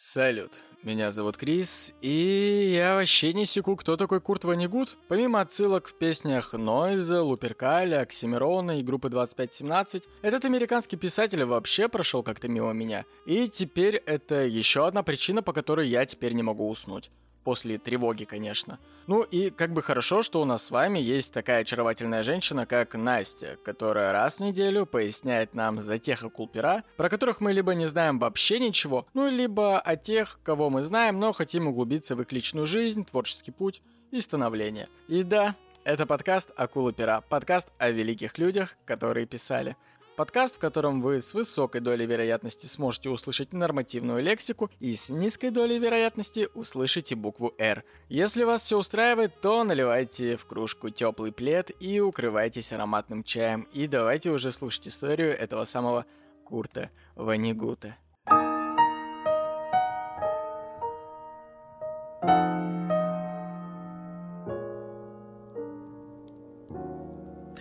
[0.00, 0.52] Салют,
[0.84, 4.96] меня зовут Крис, и я вообще не секу, кто такой Курт Ванигут.
[5.08, 12.22] Помимо отсылок в песнях Нойза, Луперкаля, Оксимирона и группы 2517, этот американский писатель вообще прошел
[12.22, 13.06] как-то мимо меня.
[13.26, 17.10] И теперь это еще одна причина, по которой я теперь не могу уснуть
[17.48, 18.78] после тревоги, конечно.
[19.06, 22.94] Ну и как бы хорошо, что у нас с вами есть такая очаровательная женщина, как
[22.94, 27.86] Настя, которая раз в неделю поясняет нам за тех акулпера, про которых мы либо не
[27.86, 32.32] знаем вообще ничего, ну либо о тех, кого мы знаем, но хотим углубиться в их
[32.32, 33.80] личную жизнь, творческий путь
[34.10, 34.90] и становление.
[35.08, 39.74] И да, это подкаст «Акула пера», подкаст о великих людях, которые писали–
[40.18, 45.50] Подкаст, в котором вы с высокой долей вероятности сможете услышать нормативную лексику и с низкой
[45.50, 47.84] долей вероятности услышите букву «Р».
[48.08, 53.68] Если вас все устраивает, то наливайте в кружку теплый плед и укрывайтесь ароматным чаем.
[53.72, 56.04] И давайте уже слушать историю этого самого
[56.44, 57.94] Курта Ванигута.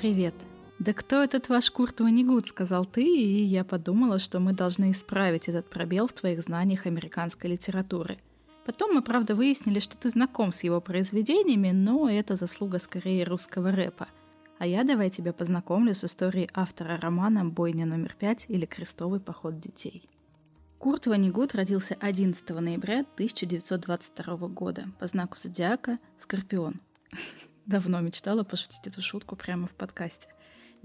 [0.02, 0.34] Привет!
[0.80, 5.50] «Да кто этот ваш Курт Ванигут?»— сказал ты, и я подумала, что мы должны исправить
[5.50, 8.20] этот пробел в твоих знаниях американской литературы.
[8.64, 13.72] Потом мы, правда, выяснили, что ты знаком с его произведениями, но это заслуга скорее русского
[13.72, 14.08] рэпа.
[14.60, 19.60] А я давай тебя познакомлю с историей автора романа «Бойня номер пять» или «Крестовый поход
[19.60, 20.04] детей».
[20.78, 26.82] Курт Ванигут родился 11 ноября 1922 года по знаку зодиака Скорпион.
[27.66, 30.30] Давно мечтала пошутить эту шутку прямо в подкасте.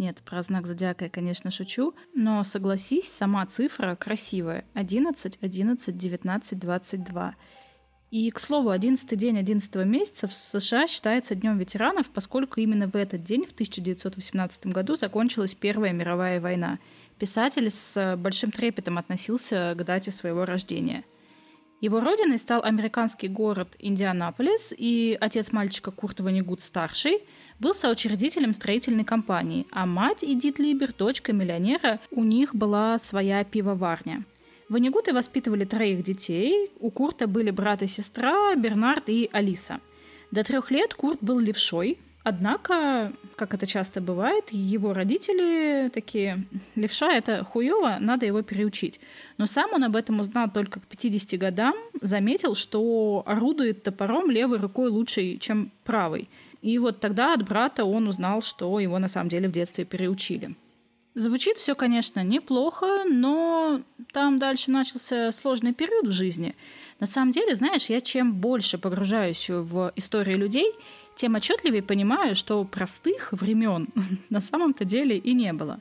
[0.03, 4.65] Нет, про знак зодиака я, конечно, шучу, но согласись, сама цифра красивая.
[4.75, 7.35] 11, 11, 19, 22.
[8.11, 12.97] И, к слову, 11 день 11 месяца в США считается Днем ветеранов, поскольку именно в
[12.97, 16.81] этот день, в 1918 году, закончилась Первая мировая война.
[17.21, 21.05] Писатель с большим трепетом относился к дате своего рождения.
[21.81, 27.21] Его родиной стал американский город Индианаполис, и отец мальчика Курт Ванигут-старший–
[27.63, 34.25] был соучредителем строительной компании, а мать Эдит Либер, дочка миллионера, у них была своя пивоварня.
[34.69, 36.71] Ванигуты воспитывали троих детей.
[36.81, 39.79] У Курта были брат и сестра, Бернард и Алиса.
[40.33, 46.45] До трех лет Курт был левшой, Однако, как это часто бывает, его родители такие,
[46.77, 49.01] левша это хуево, надо его переучить.
[49.39, 54.59] Но сам он об этом узнал только к 50 годам, заметил, что орудует топором левой
[54.59, 56.29] рукой лучше, чем правой.
[56.63, 60.55] И вот тогда от брата он узнал, что его на самом деле в детстве переучили.
[61.15, 66.55] Звучит все, конечно, неплохо, но там дальше начался сложный период в жизни.
[67.01, 70.73] На самом деле, знаешь, я чем больше погружаюсь в истории людей,
[71.15, 73.89] тем отчетливее понимаю, что простых времен
[74.31, 75.81] на самом-то деле и не было.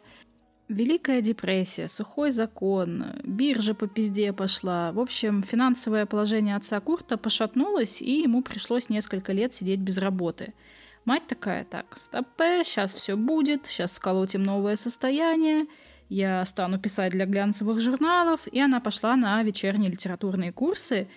[0.72, 4.92] Великая депрессия, сухой закон, биржа по пизде пошла.
[4.92, 10.54] В общем, финансовое положение отца Курта пошатнулось, и ему пришлось несколько лет сидеть без работы–
[11.04, 15.66] Мать такая, так, стопе, сейчас все будет, сейчас сколотим новое состояние,
[16.10, 21.08] я стану писать для глянцевых журналов, и она пошла на вечерние литературные курсы,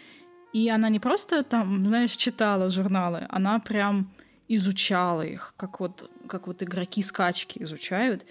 [0.54, 4.10] и она не просто там, знаешь, читала журналы, она прям
[4.48, 8.24] изучала их, как вот, как вот игроки скачки изучают.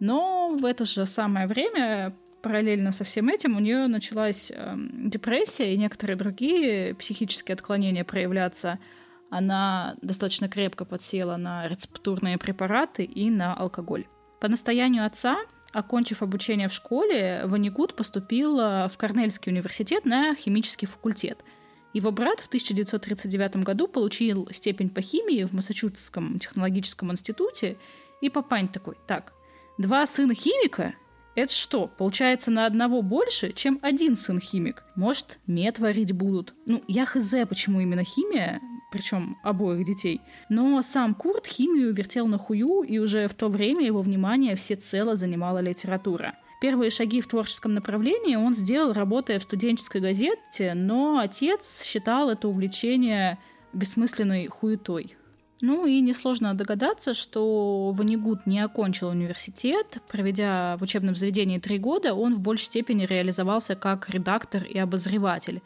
[0.00, 5.74] Но в это же самое время параллельно со всем этим у нее началась э, депрессия
[5.74, 8.78] и некоторые другие психические отклонения проявляться–
[9.30, 14.06] она достаточно крепко подсела на рецептурные препараты и на алкоголь.
[14.40, 15.38] По настоянию отца,
[15.72, 21.44] окончив обучение в школе, Ванигут поступил в Корнельский университет на химический факультет.
[21.92, 27.78] Его брат в 1939 году получил степень по химии в Массачусетском технологическом институте,
[28.20, 29.32] и папань такой, так,
[29.78, 30.94] два сына химика
[31.36, 34.82] это что, получается на одного больше, чем один сын химик?
[34.96, 36.54] Может, мед варить будут?
[36.64, 38.58] Ну, я хз, почему именно химия,
[38.90, 40.22] причем обоих детей.
[40.48, 45.14] Но сам Курт химию вертел на хую, и уже в то время его внимание всецело
[45.14, 46.36] занимала литература.
[46.62, 52.48] Первые шаги в творческом направлении он сделал, работая в студенческой газете, но отец считал это
[52.48, 53.36] увлечение
[53.74, 55.16] бессмысленной хуетой.
[55.62, 60.02] Ну и несложно догадаться, что Ванигут не окончил университет.
[60.08, 65.62] Проведя в учебном заведении три года, он в большей степени реализовался как редактор и обозреватель.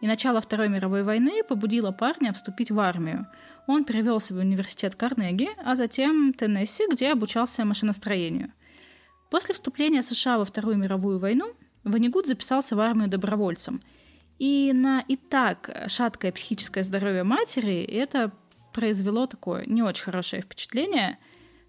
[0.00, 3.26] И начало Второй мировой войны побудило парня вступить в армию.
[3.68, 8.52] Он перевелся в университет Карнеги, а затем Теннесси, где обучался машиностроению.
[9.30, 11.52] После вступления США во Вторую мировую войну
[11.84, 13.82] Ванигут записался в армию добровольцем.
[14.38, 18.32] И на и так шаткое психическое здоровье матери это
[18.78, 21.18] произвело такое не очень хорошее впечатление.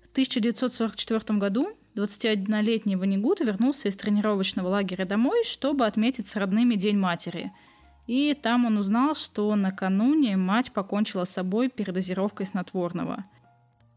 [0.04, 6.98] В 1944 году 21-летний Ванигут вернулся из тренировочного лагеря домой, чтобы отметить с родными День
[6.98, 7.52] матери–
[8.10, 13.24] И там он узнал, что накануне мать покончила с собой передозировкой снотворного.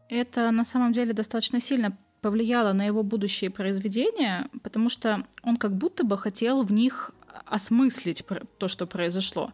[0.07, 5.75] Это на самом деле достаточно сильно повлияло на его будущие произведения, потому что он как
[5.75, 7.09] будто бы хотел в них
[7.47, 8.23] осмыслить
[8.59, 9.51] то, что произошло.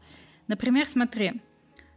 [0.48, 1.42] Например, смотри,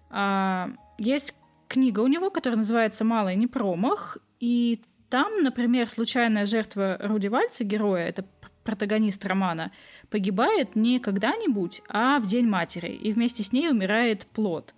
[0.09, 1.35] а, есть
[1.73, 7.65] книга у него, которая называется «Малый не промах», и там, например, случайная жертва Руди Вальца,
[7.65, 8.27] героя, это
[8.63, 9.73] протагонист романа,
[10.11, 14.75] погибает не когда-нибудь, а в День матери, и вместе с ней умирает плод.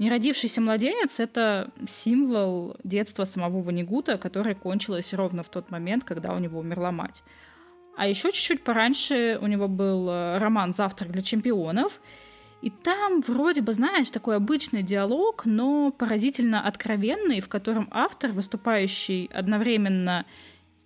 [0.00, 6.38] Неродившийся младенец— это символ детства самого Ванигута, которое кончилось ровно в тот момент, когда у
[6.40, 7.22] него умерла мать.
[7.96, 12.00] А еще чуть-чуть пораньше у него был э, роман «Завтрак для чемпионов»,
[12.64, 19.28] и там вроде бы, знаешь, такой обычный диалог, но поразительно откровенный, в котором автор, выступающий
[19.34, 20.24] одновременно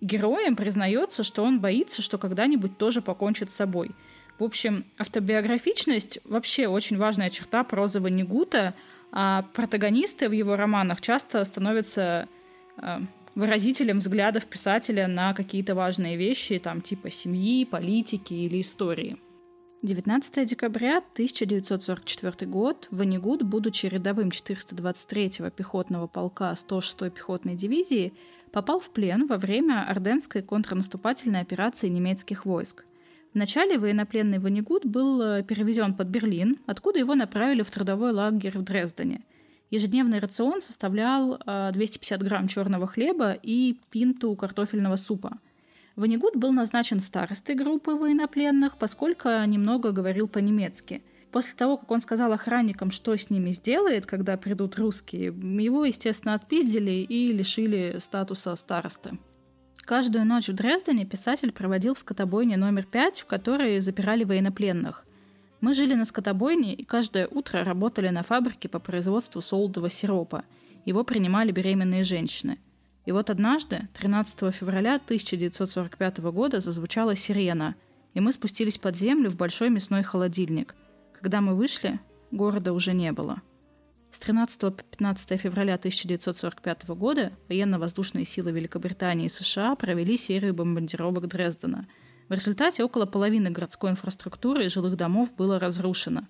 [0.01, 3.93] героем, признается, что он боится, что когда-нибудь тоже покончит с собой.
[4.41, 8.75] В общем, автобиографичность вообще очень важная черта прозы Ванигута,
[9.13, 12.27] а протагонисты в его романах часто становятся
[12.79, 12.99] э,
[13.37, 19.17] выразителем взглядов писателя на какие-то важные вещи, там типа семьи, политики или истории.
[19.83, 28.13] 19 декабря 1944 год Ванигут, будучи рядовым 423-го пехотного полка 106-й пехотной дивизии,
[28.51, 32.87] попал в плен во время Орденской контрнаступательной операции немецких войск.
[33.35, 38.63] Вначале военнопленный Ванигут был э, перевезен под Берлин, откуда его направили в трудовой лагерь в
[38.63, 39.23] Дрездене.
[39.71, 41.39] Ежедневный рацион составлял
[41.73, 45.39] 250 э, грамм черного хлеба и пинту картофельного супа–
[45.99, 51.03] Ванигут был назначен старостой группы военнопленных, поскольку немного говорил по-немецки.
[51.33, 56.35] После того, как он сказал охранникам, что с ними сделает, когда придут русские, его, естественно,
[56.35, 59.19] отпиздили и лишили статуса старосты.
[59.81, 65.05] Каждую ночь в Дрездене писатель проводил в скотобойне номер пять, в которой запирали военнопленных.
[65.61, 70.45] Мы жили на скотобойне и каждое утро работали на фабрике по производству солодового сиропа.
[70.85, 72.61] Его принимали беременные женщины–
[73.09, 77.75] и вот однажды, 13 февраля 1945 года, зазвучала сирена,
[78.13, 80.75] и мы спустились под землю в большой мясной холодильник.
[81.15, 82.01] Когда мы вышли,
[82.33, 83.41] города уже не было.
[84.11, 91.29] С 13 по 15 февраля 1945 года военно-воздушные силы Великобритании и США провели серию бомбардировок
[91.29, 91.89] Дрездена.
[92.29, 96.25] В результате около половины городской инфраструктуры и жилых домов было разрушено.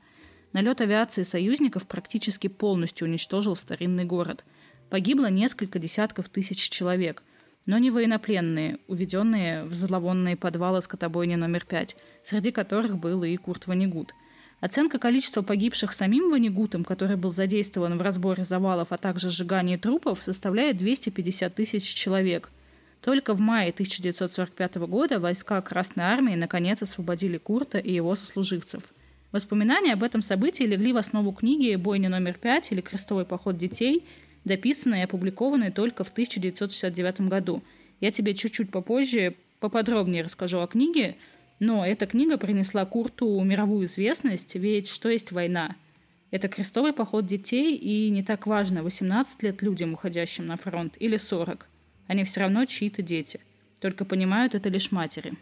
[0.52, 4.44] Налет авиации союзников практически полностью уничтожил старинный город–
[4.90, 7.22] Погибло несколько десятков тысяч человек,
[7.66, 13.66] но не военнопленные, уведенные в зловонные подвалы скотобойни номер пять, среди которых был и Курт
[13.66, 14.14] Ванигут.
[14.60, 20.22] Оценка количества погибших самим Ванигутом, который был задействован в разборе завалов, а также сжигании трупов,
[20.22, 22.50] составляет 250 тысяч человек.
[23.02, 28.82] Только в мае 1945 года войска Красной Армии наконец освободили Курта и его сослуживцев.
[29.30, 34.04] Воспоминания об этом событии легли в основу книги «Бойня номер пять» или «Крестовый поход детей»,
[34.48, 37.62] дописанной и опубликованной только в 1969 году.
[38.00, 41.16] Я тебе чуть-чуть попозже поподробнее расскажу о книге,
[41.60, 45.76] но эта книга принесла Курту мировую известность, ведь что есть война?
[46.30, 51.16] Это крестовый поход детей, и не так важно, 18 лет людям, уходящим на фронт, или
[51.16, 51.66] 40.
[52.06, 53.40] Они все равно чьи-то дети.
[53.80, 55.34] Только понимают это лишь матери.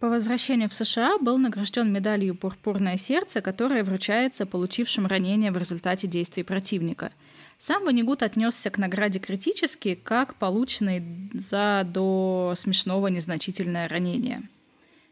[0.00, 6.06] По возвращению в США был награжден медалью «Пурпурное сердце», которая вручается получившим ранения в результате
[6.06, 7.12] действий противника–
[7.58, 14.42] сам Ванигут отнесся к награде критически, как полученной за до смешного незначительное ранение.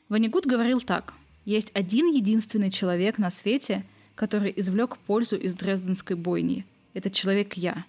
[0.09, 1.15] Ванигут говорил так.
[1.45, 3.85] «Есть один единственный человек на свете,
[4.15, 6.67] который извлек пользу из Дрезденской бойни.
[6.95, 7.85] Этот человек я.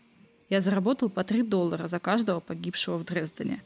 [0.50, 3.62] Я заработал по 3 доллара за каждого погибшего в Дрездене.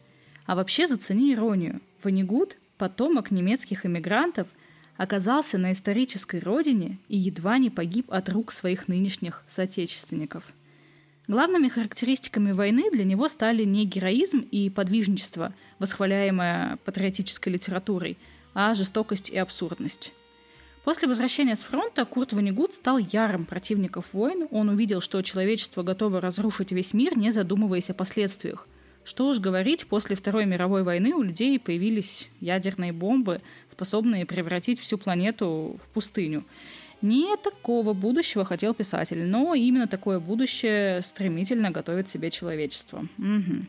[0.45, 1.81] А вообще зацени иронию.
[2.03, 4.47] Ванигут, потомок немецких эмигрантов,
[4.95, 10.43] оказался на исторической родине и едва не погиб от рук своих нынешних соотечественников.
[11.27, 18.17] Главными характеристиками войны для него стали не героизм и подвижничество, восхваляемое патриотической литературой,
[18.53, 20.13] а жестокость и абсурдность.
[20.85, 24.47] После возвращения с фронта Курт Ванигут стал ярым противником войн.
[24.51, 28.65] Он увидел, что человечество готово разрушить весь мир, не задумываясь о последствиях.
[29.03, 34.97] Что уж говорить, после Второй мировой войны у людей появились ядерные бомбы, способные превратить всю
[34.97, 36.45] планету в пустыню.
[37.01, 43.05] Не такого будущего хотел писатель, но именно такое будущее стремительно готовит себе человечество.
[43.17, 43.65] Угу.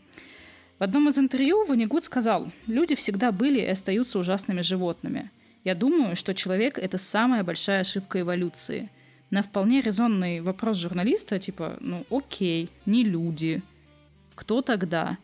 [0.79, 5.31] В одном из интервью Ванигут сказал, люди всегда были и остаются ужасными животными.
[5.65, 8.89] Я думаю, что человек— это самая большая ошибка эволюции.
[9.31, 13.61] На вполне резонный вопрос журналиста, типа, ну окей, не люди.
[14.35, 15.19] Кто тогда?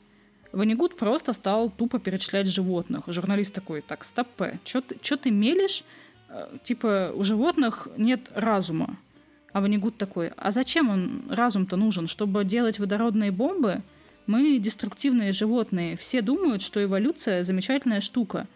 [0.53, 3.05] Ванигут просто стал тупо перечислять животных.
[3.07, 4.29] Журналист такой, так, стоп,
[4.65, 5.85] что ты, ты мелешь?
[6.35, 8.97] Э, типа, у животных нет разума.
[9.53, 12.09] А Ванигут такой, а зачем он разум-то нужен?
[12.09, 13.83] Чтобы делать водородные бомбы?
[14.27, 15.97] Мы деструктивные животные.
[15.97, 18.47] Все думают, что эволюция– замечательная штука.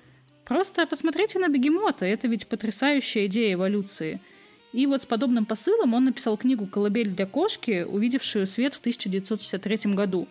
[0.44, 2.04] Просто посмотрите на бегемота.
[2.04, 4.20] Это ведь потрясающая идея эволюции.
[4.72, 9.92] И вот с подобным посылом он написал книгу «Колыбель для кошки», увидевшую свет в 1963
[9.92, 10.26] году.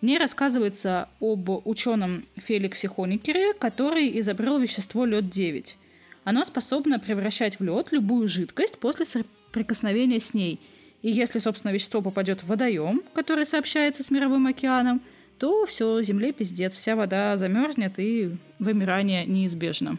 [0.00, 5.76] В ней рассказывается об ученом Феликсе Хоникере, который изобрел вещество лед-9.
[6.24, 10.60] Оно способно превращать в лед любую жидкость после соприкосновения с ней–
[11.02, 15.00] и если, собственно, вещество попадет в водоем, который сообщается с мировым океаном,
[15.38, 19.96] то все, земле пиздец, вся вода замерзнет и вымирание неизбежно.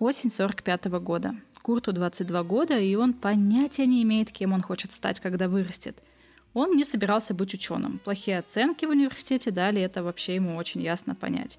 [0.00, 1.36] Осень 45 -го года.
[1.62, 5.96] Курту 22 года, и он понятия не имеет, кем он хочет стать, когда вырастет.
[6.52, 8.00] Он не собирался быть ученым.
[8.04, 11.58] Плохие оценки в университете дали это вообще ему очень ясно понять.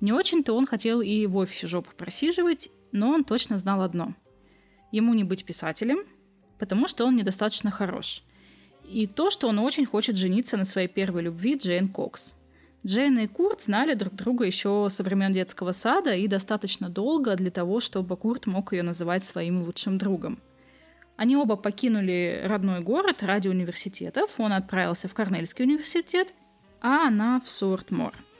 [0.00, 4.14] Не очень-то он хотел и в офисе жопу просиживать, но он точно знал одно.
[4.90, 6.00] Ему не быть писателем,
[6.58, 8.22] потому что он недостаточно хорош.
[8.84, 12.34] И то, что он очень хочет жениться на своей первой любви Джейн Кокс.
[12.84, 17.50] Джейн и Курт знали друг друга еще со времен детского сада и достаточно долго для
[17.50, 20.40] того, чтобы Курт мог ее называть своим лучшим другом.
[21.16, 24.38] Они оба покинули родной город ради университетов.
[24.38, 26.34] Он отправился в Корнельский университет,
[26.80, 28.12] а она в Сортмор–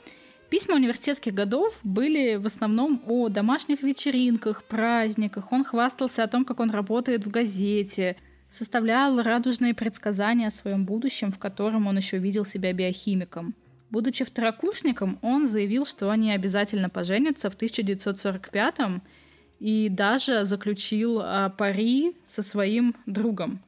[0.53, 5.51] Письма университетских годов были в основном о домашних вечеринках, праздниках.
[5.51, 8.17] Он хвастался о том, как он работает в газете,
[8.51, 13.55] составлял радужные предсказания о своем будущем, в котором он еще видел себя биохимиком.
[13.89, 19.01] Будучи второкурсником, он заявил, что они обязательно поженятся в 1945
[19.59, 23.59] и даже заключил а, пари со своим другом.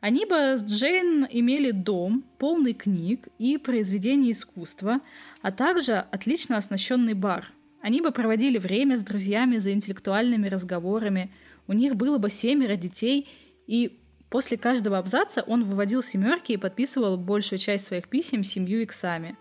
[0.00, 5.00] Они бы с Джейн имели дом, полный книг и произведений искусства,
[5.42, 7.46] а также отлично оснащенный бар.
[7.80, 11.32] Они бы проводили время с друзьями за интеллектуальными разговорами,
[11.66, 13.28] у них было бы семеро детей,
[13.66, 13.98] и
[14.30, 19.36] после каждого абзаца он выводил семерки и подписывал большую часть своих писем семью иксами.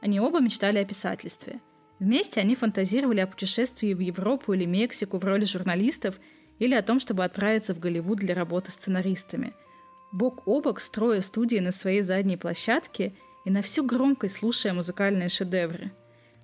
[0.00, 1.60] Они оба мечтали о писательстве.
[2.00, 6.18] Вместе они фантазировали о путешествии в Европу или Мексику в роли журналистов
[6.58, 9.52] или о том, чтобы отправиться в Голливуд для работы сценаристами–
[10.14, 13.12] бок о бок строя студии на своей задней площадке
[13.44, 15.92] и на всю громкость слушая музыкальные шедевры.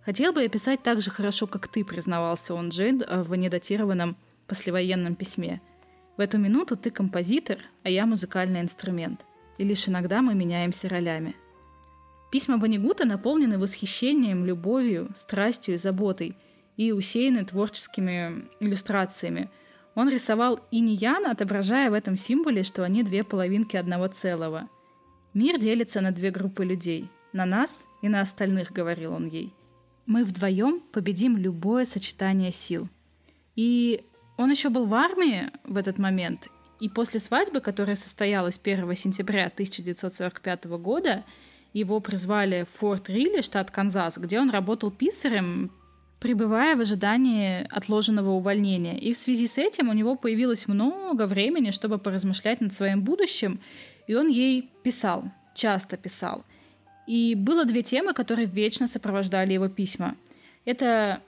[0.04, 4.16] «Хотел бы я писать так же хорошо, как ты»,— признавался он Джейн в недатированном
[4.48, 5.60] послевоенном письме.
[6.16, 9.20] «В эту минуту ты композитор, а я музыкальный инструмент.
[9.56, 11.36] И лишь иногда мы меняемся ролями».
[12.32, 16.36] Письма Банигута наполнены восхищением, любовью, страстью и заботой
[16.76, 19.48] и усеяны творческими иллюстрациями—
[19.94, 24.68] он рисовал инь-ян, отображая в этом символе, что они две половинки одного целого.
[25.34, 27.08] «Мир делится на две группы людей.
[27.32, 29.52] На нас и на остальных»,— говорил он ей.
[30.06, 32.88] «Мы вдвоем победим любое сочетание сил».
[33.56, 34.04] И
[34.36, 36.48] он еще был в армии в этот момент,
[36.80, 41.24] и после свадьбы, которая состоялась 1 сентября 1945 года,
[41.74, 45.70] его призвали в Форт Рилли, штат Канзас, где он работал писарем
[46.20, 48.98] пребывая в ожидании отложенного увольнения.
[48.98, 53.58] И в связи с этим у него появилось много времени, чтобы поразмышлять над своим будущим,
[54.06, 55.24] и он ей писал,
[55.54, 56.44] часто писал.
[57.06, 60.14] И было две темы, которые вечно сопровождали его письма.
[60.66, 61.20] Это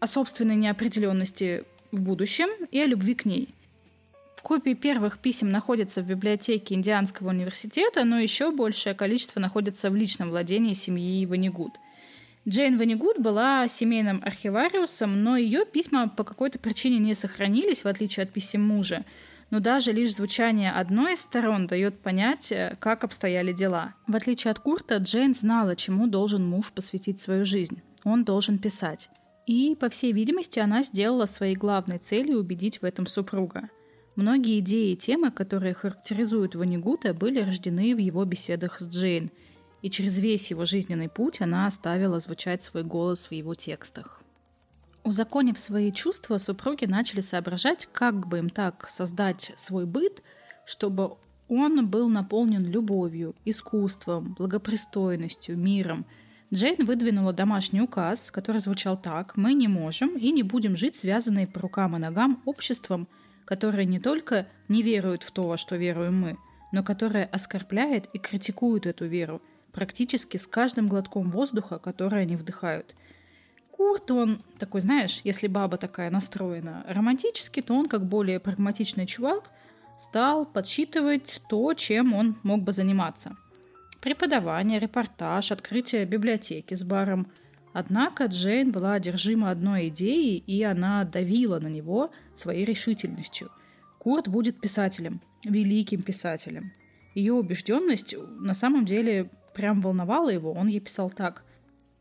[0.00, 3.48] о собственной неопределенности в будущем и о любви к ней.
[4.36, 9.94] В копии первых писем находится в библиотеке Индианского университета, но еще большее количество находится в
[9.94, 11.74] личном владении семьи Ванигуд–
[12.48, 18.24] Джейн Ванигуд была семейным архивариусом, но ее письма по какой-то причине не сохранились, в отличие
[18.24, 19.04] от писем мужа.
[19.50, 23.94] Но даже лишь звучание одной из сторон дает понять, э, как обстояли дела.
[24.08, 27.80] В отличие от Курта, Джейн знала, чему должен муж посвятить свою жизнь.
[28.02, 29.08] Он должен писать.
[29.46, 33.68] И, по всей видимости, она сделала своей главной целью убедить в этом супруга.
[34.16, 39.30] Многие идеи и темы, которые характеризуют Ванигута, были рождены в его беседах с Джейн–
[39.82, 44.22] и через весь его жизненный путь она оставила звучать свой голос в его текстах.
[45.04, 50.22] Узаконив свои чувства, супруги начали соображать, как бы им так создать свой быт,
[50.64, 51.16] чтобы
[51.48, 56.06] он был наполнен любовью, искусством, благопристойностью, миром.
[56.54, 61.48] Джейн выдвинула домашний указ, который звучал так «Мы не можем и не будем жить связанные
[61.48, 63.08] по рукам и ногам обществом,
[63.44, 66.36] которое не только не верует в то, во что веруем мы,
[66.70, 72.94] но которое оскорбляет и критикует эту веру– практически с каждым глотком воздуха, который они вдыхают.
[73.70, 79.50] Курт, он такой, знаешь, если баба такая настроена романтически, то он, как более прагматичный чувак,
[79.98, 83.36] стал подсчитывать то, чем он мог бы заниматься.
[84.00, 87.28] Преподавание, репортаж, открытие библиотеки с баром.
[87.72, 93.50] Однако Джейн была одержима одной идеей, и она давила на него своей решительностью.
[93.98, 96.72] Курт будет писателем, великим писателем.
[97.14, 100.52] Ее убежденность на самом деле прям волновала его.
[100.52, 101.44] Он ей писал так.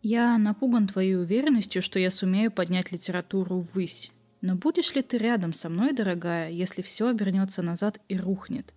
[0.01, 4.11] «Я напуган твоей уверенностью, что я сумею поднять литературу ввысь.
[4.41, 8.73] Но будешь ли ты рядом со мной, дорогая, если все обернется назад и рухнет?»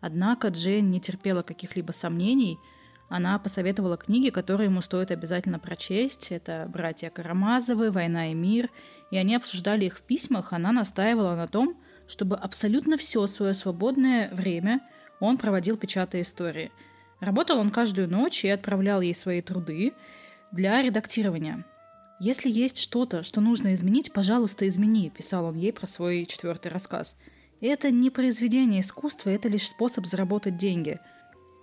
[0.00, 2.58] Однако Джейн не терпела каких-либо сомнений–
[3.08, 6.32] она посоветовала книги, которые ему стоит обязательно прочесть.
[6.32, 8.70] Это «Братья Карамазовы», «Война и мир».
[9.12, 10.52] И они обсуждали их в письмах.
[10.52, 11.76] Она настаивала на том,
[12.08, 14.80] чтобы абсолютно все свое свободное время
[15.20, 16.72] он проводил, печатая истории.
[17.20, 19.92] Работал он каждую ночь и отправлял ей свои труды
[20.52, 21.64] для редактирования.
[22.18, 27.16] «Если есть что-то, что нужно изменить, пожалуйста, измени»,– писал он ей про свой четвертый рассказ.
[27.60, 30.98] «Это не произведение искусства, это лишь способ заработать деньги–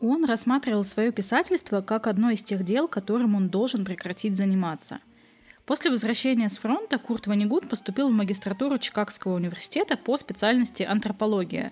[0.05, 4.99] он рассматривал свое писательство как одно из тех дел, которым он должен прекратить заниматься.
[5.65, 11.71] После возвращения с фронта Курт Ванигут поступил в магистратуру Чикагского университета по специальности антропология.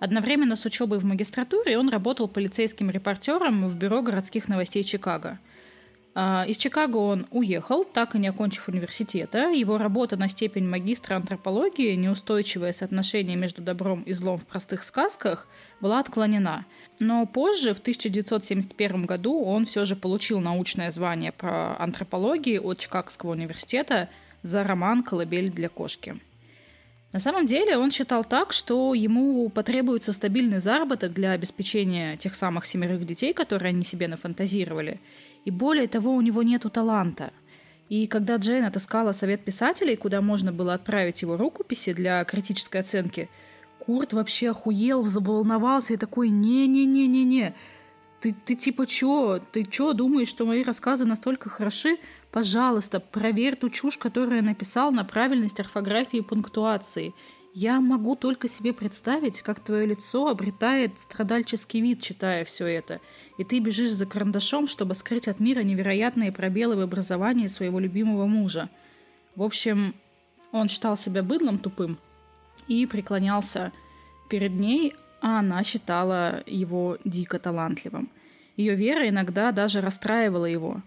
[0.00, 5.38] Одновременно с учебой в магистратуре он работал полицейским репортером в бюро городских новостей Чикаго–
[6.12, 9.50] а, из Чикаго он уехал, так и не окончив университета.
[9.50, 15.46] Его работа на степень магистра антропологии «Неустойчивое соотношение между добром и злом в простых сказках»
[15.80, 16.66] была отклонена.
[16.98, 23.32] Но позже, в 1971 году, он все же получил научное звание по антропологии от Чикагского
[23.32, 24.08] университета
[24.42, 26.16] за роман «Колыбель для кошки».
[27.12, 32.66] На самом деле он считал так, что ему потребуется стабильный заработок для обеспечения тех самых
[32.66, 35.00] семерых детей, которые они себе нафантазировали–
[35.44, 37.32] и более того, у него нету таланта.
[37.88, 43.28] И когда Джейн отыскала совет писателей, куда можно было отправить его рукописи для критической оценки,
[43.78, 47.54] Курт вообще охуел, заволновался и такой «не-не-не-не-не,
[48.20, 49.40] ты, ты типа чё?
[49.52, 51.98] Ты чё думаешь, что мои рассказы настолько хороши?
[52.30, 57.14] Пожалуйста, проверь ту чушь, которую я написал на правильность орфографии и пунктуации.
[57.54, 63.00] Я могу только себе представить, как твое лицо обретает страдальческий вид, читая все это,
[63.38, 68.26] и ты бежишь за карандашом, чтобы скрыть от мира невероятные пробелы в образовании своего любимого
[68.26, 68.68] мужа.
[69.34, 69.94] В общем,
[70.52, 71.98] он считал себя быдлом тупым
[72.68, 73.72] и преклонялся
[74.28, 78.08] перед ней, а она считала его дико талантливым.
[78.56, 80.82] Ее вера иногда даже расстраивала его.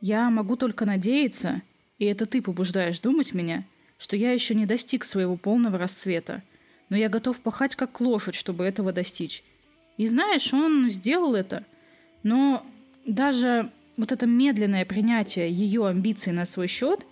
[0.00, 1.62] «Я могу только надеяться,
[1.98, 3.64] и это ты побуждаешь думать меня»,
[3.98, 6.42] что я еще не достиг своего полного расцвета,
[6.88, 9.42] но я готов пахать как лошадь, чтобы этого достичь.
[9.96, 11.64] И знаешь, он сделал это,
[12.22, 12.64] но
[13.04, 17.04] даже вот это медленное принятие ее амбиций на свой счет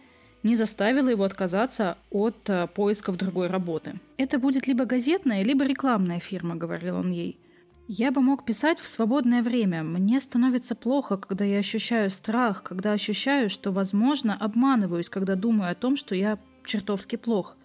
[0.42, 4.00] не заставило его отказаться от э, поисков другой работы.
[4.16, 7.38] «Это будет либо газетная, либо рекламная фирма»,— говорил он ей.
[7.88, 9.82] «Я бы мог писать в свободное время.
[9.82, 15.74] Мне становится плохо, когда я ощущаю страх, когда ощущаю, что, возможно, обманываюсь, когда думаю о
[15.74, 17.56] том, что я чертовски плох.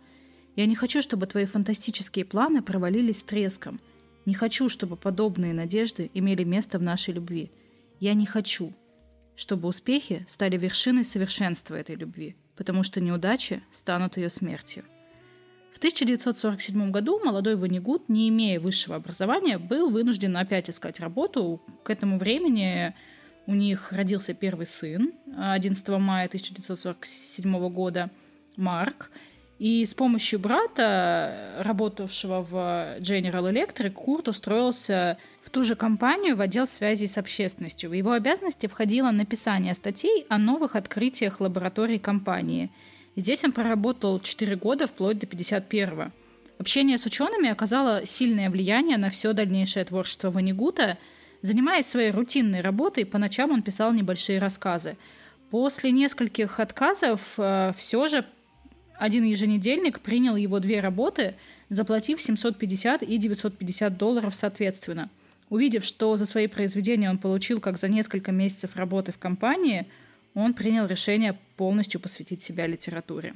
[0.56, 3.80] Я не хочу, чтобы твои фантастические планы провалились с треском.
[4.26, 7.52] Не хочу, чтобы подобные надежды имели место в нашей любви.
[8.00, 8.74] Я не хочу,
[9.36, 14.84] чтобы успехи стали вершиной совершенства этой любви, потому что неудачи станут ее смертью.
[15.74, 21.62] В 1947 году молодой Ванигут, не имея высшего образования, был вынужден опять искать работу.
[21.84, 22.94] К этому времени
[23.48, 28.12] у них родился первый сын 11 мая 1947 года–
[28.58, 29.12] Марк.
[29.62, 36.41] И с помощью брата, работавшего в General Electric, Курт устроился в ту же компанию в
[36.41, 37.91] отдел связи с общественностью.
[37.91, 42.71] В его обязанности входило написание статей о новых открытиях лабораторий компании.
[43.15, 46.12] Здесь он проработал 4 года, вплоть до 51-го.
[46.58, 50.97] Общение с учеными оказало сильное влияние на все дальнейшее творчество Ванигута.
[51.43, 54.97] Занимаясь своей рутинной работой, по ночам он писал небольшие рассказы.
[55.52, 58.26] После нескольких отказов э, все же
[59.02, 61.34] один еженедельник принял его две работы,
[61.70, 65.10] заплатив 750 и 950 долларов соответственно.
[65.50, 69.88] Увидев, что за свои произведения он получил как за несколько месяцев работы в компании,
[70.36, 73.34] он принял решение полностью посвятить себя литературе.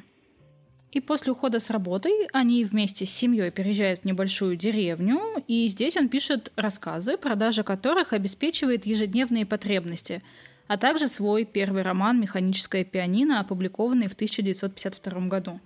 [0.92, 5.98] И после ухода с работы они вместе с семьей переезжают в небольшую деревню, и здесь
[5.98, 10.22] он пишет рассказы, продажа которых обеспечивает ежедневные потребности–
[10.68, 15.60] а также свой первый роман «Механическое пианино», опубликованный в 1952 году.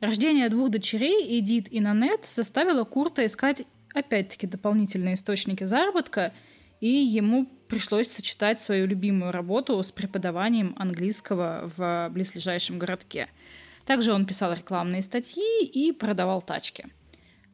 [0.00, 3.62] Рождение двух дочерей, Эдит и Нанет, заставило Курта искать
[3.94, 6.32] опять-таки дополнительные источники заработка,
[6.80, 13.28] и ему пришлось сочетать свою любимую работу с преподаванием английского в близлежащем городке.
[13.86, 16.86] Также он писал рекламные статьи и продавал тачки–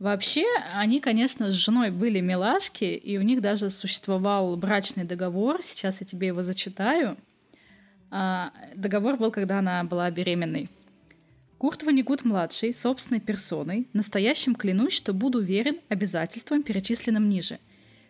[0.03, 5.63] Вообще, они, конечно, с женой были милашки, и у них даже существовал брачный договор.
[5.63, 7.17] Сейчас я тебе его зачитаю.
[8.11, 10.69] А, договор был, когда она была беременной.
[11.57, 17.61] Курт Ванигут-младший, собственной персоной, настоящим клянусь, что буду верен обязательствам, перечисленным ниже.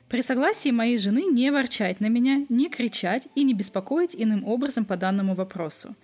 [0.08, 4.86] При согласии моей жены не ворчать на меня, не кричать и не беспокоить иным образом
[4.86, 5.94] по данному вопросу.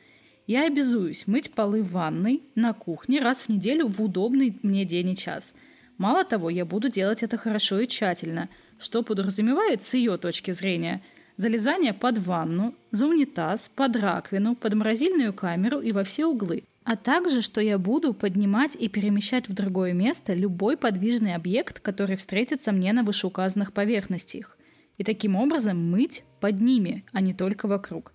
[0.47, 5.13] Я обязуюсь мыть полы в ванной, на кухне раз в неделю в удобный мне день
[5.13, 5.55] и час.
[5.99, 11.03] Мало того, я буду делать это хорошо и тщательно, что подразумевает с ее точки зрения–
[11.39, 16.65] залезание под ванну, за унитаз, под раковину, под морозильную камеру и во все углы.
[16.85, 22.17] А также, что я буду поднимать и перемещать в другое место любой подвижный объект, который
[22.17, 24.59] встретится мне на вышеуказанных поверхностях.
[24.99, 28.13] И таким образом мыть под ними, а не только вокруг.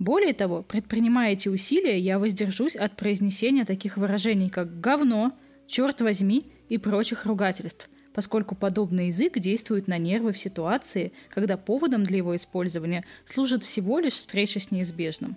[0.00, 5.32] Более того, предпринимая эти усилия, я воздержусь от произнесения таких выражений, как «говно»,
[5.68, 12.02] «черт возьми» и прочих ругательств, поскольку подобный язык действует на нервы в ситуации, когда поводом
[12.02, 15.36] для его использования служит всего лишь встреча с неизбежным.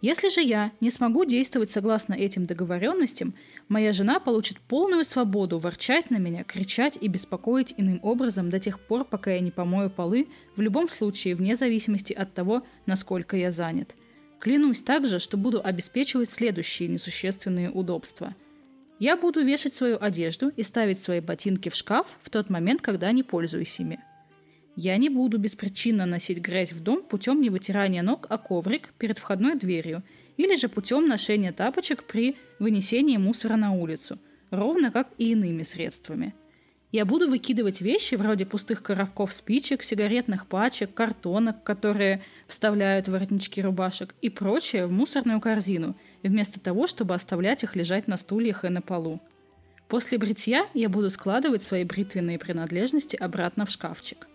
[0.00, 3.34] Если же я не смогу действовать согласно этим договоренностям,
[3.68, 8.80] моя жена получит полную свободу ворчать на меня, кричать и беспокоить иным образом до тех
[8.80, 13.52] пор, пока я не помою полы, в любом случае, вне зависимости от того, насколько я
[13.52, 13.94] занят.
[14.40, 18.34] Клянусь также, что буду обеспечивать следующие несущественные удобства–
[18.98, 23.10] я буду вешать свою одежду и ставить свои ботинки в шкаф в тот момент, когда
[23.12, 24.00] не пользуюсь ими.
[24.76, 29.18] Я не буду беспричинно носить грязь в дом путем не вытирания ног о коврик перед
[29.18, 30.02] входной дверью
[30.36, 34.18] или же путем ношения тапочек при вынесении мусора на улицу,
[34.50, 36.34] ровно как и иными средствами–
[36.92, 43.62] я буду выкидывать вещи вроде пустых коробков спичек, сигаретных пачек, картонок, которые вставляют в воротнички
[43.62, 45.96] рубашек и прочее в мусорную корзину,
[46.28, 49.20] вместо того, чтобы оставлять их лежать на стульях и на полу.
[49.88, 54.28] После бритья я буду складывать свои бритвенные принадлежности обратно в шкафчик.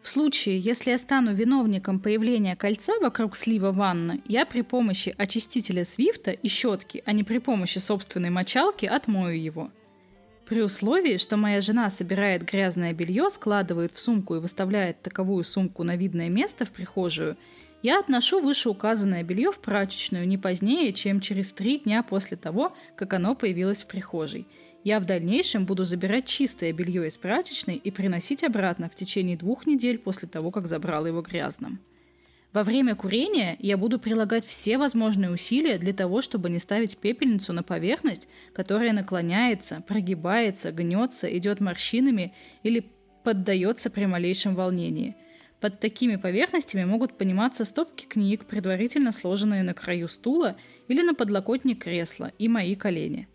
[0.00, 5.84] В случае, если я стану виновником появления кольца вокруг слива ванны, я при помощи очистителя
[5.84, 9.70] свифта и щетки, а не при помощи собственной мочалки, отмою его–
[10.48, 15.82] при условии, что моя жена собирает грязное белье, складывает в сумку и выставляет таковую сумку
[15.82, 17.36] на видное место в прихожую,
[17.82, 23.12] я отношу вышеуказанное белье в прачечную не позднее, чем через три дня после того, как
[23.14, 24.46] оно появилось в прихожей.
[24.84, 29.66] Я в дальнейшем буду забирать чистое белье из прачечной и приносить обратно в течение двух
[29.66, 31.80] недель после того, как забрал его грязным.
[32.52, 37.52] Во время курения я буду прилагать все возможные усилия для того, чтобы не ставить пепельницу
[37.52, 42.90] на поверхность, которая наклоняется, прогибается, гнется, идет морщинами или
[43.22, 45.14] поддается при малейшем волнении.
[45.60, 51.82] Под такими поверхностями могут пониматься стопки книг, предварительно сложенные на краю стула или на подлокотник
[51.82, 53.28] кресла, и мои колени.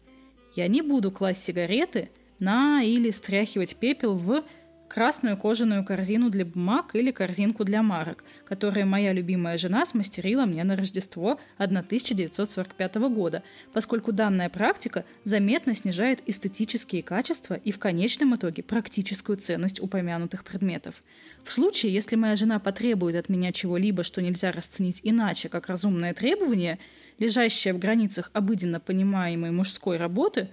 [0.55, 2.09] Я не буду класть сигареты
[2.39, 4.43] на или стряхивать пепел в
[4.87, 10.63] красную кожаную корзину для бумаг или корзинку для марок, которые моя любимая жена смастерила мне
[10.63, 18.61] на Рождество 1945 года, поскольку данная практика заметно снижает эстетические качества и в конечном итоге
[18.61, 21.03] практическую ценность упомянутых предметов.
[21.43, 26.13] В случае, если моя жена потребует от меня чего-либо, что нельзя расценить иначе, как разумное
[26.13, 26.79] требование,
[27.19, 30.49] лежащее в границах обыденно понимаемой мужской работы,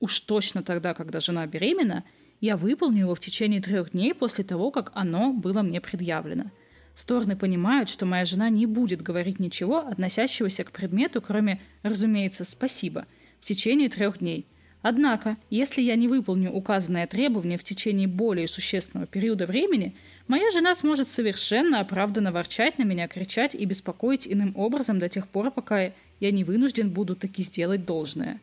[0.00, 2.04] уж точно тогда, когда жена беременна,
[2.44, 6.50] я выполню его в течение трех дней после того, как оно было мне предъявлено.
[6.94, 13.06] Стороны понимают, что моя жена не будет говорить ничего, относящегося к предмету, кроме, разумеется, «спасибо»,
[13.40, 14.44] в течение трех дней.
[14.82, 19.94] Однако, если я не выполню указанное требование в течение более существенного периода времени,
[20.28, 25.28] моя жена сможет совершенно оправданно ворчать на меня, кричать и беспокоить иным образом до тех
[25.28, 28.38] пор, пока я не вынужден буду таки сделать должное.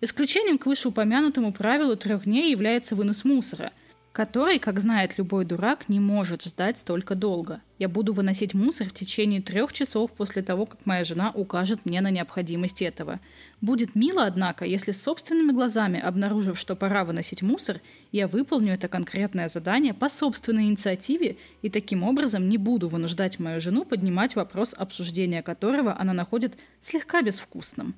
[0.00, 3.72] Исключением к вышеупомянутому правилу трех дней является вынос мусора,
[4.12, 7.60] который, как знает любой дурак, не может ждать столько долго.
[7.78, 12.00] Я буду выносить мусор в течение трех часов после того, как моя жена укажет мне
[12.00, 13.18] на необходимость этого.
[13.60, 17.80] Будет мило, однако, если собственными глазами, обнаружив, что пора выносить мусор,
[18.12, 23.60] я выполню это конкретное задание по собственной инициативе и таким образом не буду вынуждать мою
[23.60, 27.96] жену поднимать вопрос обсуждения которого она находит слегка безвкусным.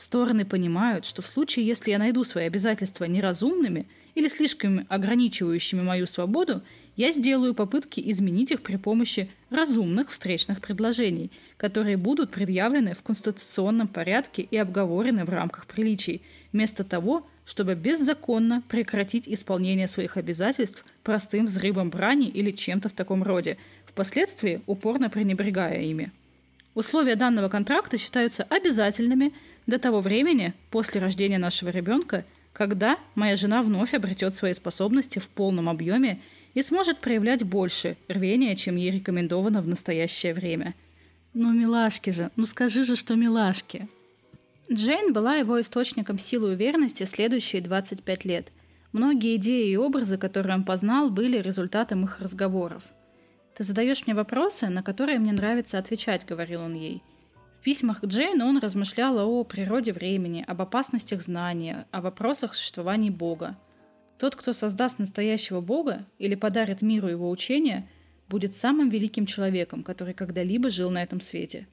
[0.00, 6.06] Стороны понимают, что в случае, если я найду свои обязательства неразумными или слишком ограничивающими мою
[6.06, 6.62] свободу,
[6.96, 13.88] я сделаю попытки изменить их при помощи разумных встречных предложений, которые будут предъявлены в конституционном
[13.88, 21.44] порядке и обговорены в рамках приличий, вместо того, чтобы беззаконно прекратить исполнение своих обязательств простым
[21.44, 26.10] взрывом брани или чем-то в таком роде, впоследствии упорно пренебрегая ими.
[26.74, 29.32] Условия данного контракта считаются обязательными
[29.70, 35.28] до того времени, после рождения нашего ребенка, когда моя жена вновь обретет свои способности в
[35.28, 36.20] полном объеме
[36.52, 40.74] и сможет проявлять больше рвения, чем ей рекомендовано в настоящее время.
[41.32, 43.88] Ну, милашки же, ну скажи же, что милашки.
[44.70, 48.52] Джейн была его источником силы и уверенности следующие 25 лет.
[48.92, 52.82] Многие идеи и образы, которые он познал, были результатом их разговоров.
[53.56, 57.02] «Ты задаешь мне вопросы, на которые мне нравится отвечать»,— говорил он ей.
[57.60, 63.10] В письмах к Джейн он размышлял о природе времени, об опасностях знания, о вопросах существования
[63.10, 63.58] Бога.
[64.18, 67.86] Тот, кто создаст настоящего Бога или подарит миру его учения,
[68.30, 71.68] будет самым великим человеком, который когда-либо жил на этом свете.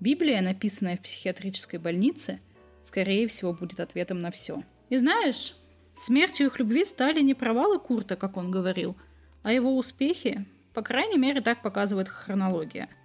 [0.00, 2.40] Библия, написанная в психиатрической больнице,
[2.82, 4.62] скорее всего, будет ответом на все.
[4.88, 5.54] И знаешь,
[5.96, 8.96] смертью их любви стали не провалы Курта, как он говорил,
[9.42, 12.88] а его успехи, по крайней мере, так показывает хронология–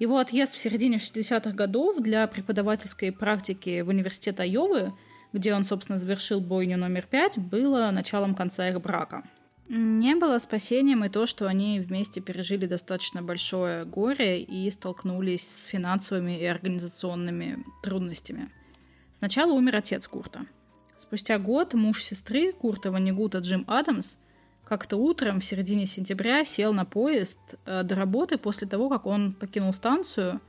[0.00, 4.94] его отъезд в середине 60-х годов для преподавательской практики в университет Айовы,
[5.34, 9.22] где он, собственно, завершил бойню номер пять, было началом конца их брака.
[9.68, 15.66] Не было спасением и то, что они вместе пережили достаточно большое горе и столкнулись с
[15.66, 18.50] финансовыми и организационными трудностями.
[19.12, 20.46] Сначала умер отец Курта.
[20.96, 24.16] Спустя год муж сестры Курта Ванигута Джим Адамс–
[24.70, 29.32] как-то утром в середине сентября сел на поезд э, до работы после того, как он
[29.32, 30.40] покинул станцию.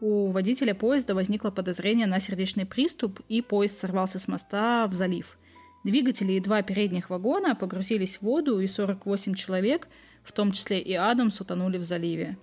[0.00, 5.36] У водителя поезда возникло подозрение на сердечный приступ, и поезд сорвался с моста в залив.
[5.84, 9.88] Двигатели и два передних вагона погрузились в воду, и 48 человек,
[10.22, 12.38] в том числе и Адамс, утонули в заливе.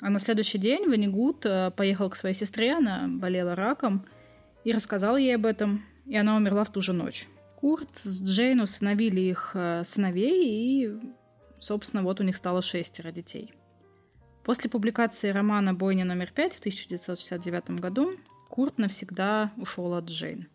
[0.00, 4.06] А на следующий день Ванигут э, поехал к своей сестре, она болела раком,
[4.62, 7.26] и рассказал ей об этом, и она умерла в ту же ночь.
[7.60, 10.98] Курт с Джейн усыновили их э, сыновей, и,
[11.58, 13.52] собственно, вот у них стало шестеро детей.
[14.44, 18.12] После публикации романа «Бойня номер пять» в 1969 году
[18.48, 20.48] Курт навсегда ушел от Джейн.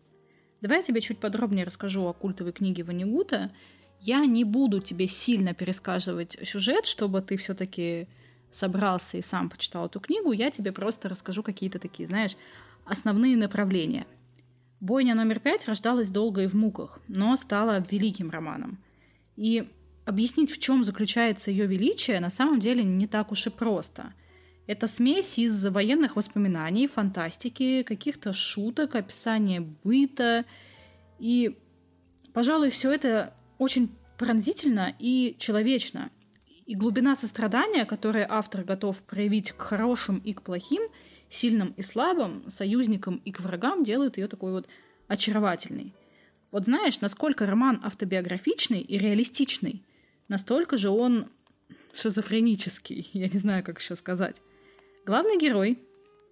[0.60, 3.52] Давай я тебе чуть подробнее расскажу о культовой книге Ванигута.
[4.00, 8.08] Я не буду тебе сильно пересказывать сюжет, чтобы ты все-таки
[8.50, 10.32] собрался и сам почитал эту книгу.
[10.32, 12.36] Я тебе просто расскажу какие-то такие, знаешь,
[12.84, 14.08] основные направления–
[14.80, 18.78] Бойня номер пять рождалась долго и в муках, но стала великим романом.
[19.34, 19.70] И
[20.04, 24.12] объяснить, в чем заключается ее величие, на самом деле не так уж и просто.
[24.66, 30.44] Это смесь из военных воспоминаний, фантастики, каких-то шуток, описания быта.
[31.18, 31.56] И,
[32.34, 36.10] пожалуй, все это очень пронзительно и человечно.
[36.66, 40.82] И глубина сострадания, которое автор готов проявить к хорошим и к плохим–
[41.28, 44.66] сильным и слабым, союзникам и к врагам делают ее такой вот
[45.08, 45.92] очаровательной.
[46.52, 49.82] Вот знаешь, насколько роман автобиографичный и реалистичный,
[50.28, 51.28] настолько же он
[51.94, 54.40] шизофренический, я не знаю, как еще сказать.
[55.04, 55.78] Главный герой,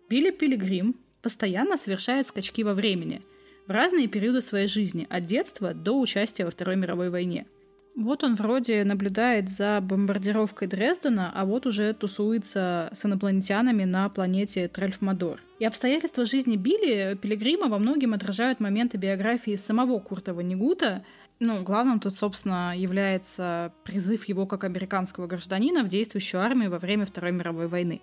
[0.09, 3.23] Билли Пилигрим, постоянно совершает скачки во времени
[3.67, 7.47] в разные периоды своей жизни, от детства до участия во Второй мировой войне–
[7.97, 14.67] вот он вроде наблюдает за бомбардировкой Дрездена, а вот уже тусуется с инопланетянами на планете
[14.67, 15.41] Трельфмадор.
[15.61, 21.05] И обстоятельства жизни Билли Пилигрима во многим отражают моменты биографии самого Курта Ванигута.
[21.39, 27.07] Ну, главным тут, собственно, является призыв его как американского гражданина в действующую армию во время
[27.07, 28.01] Второй мировой войны.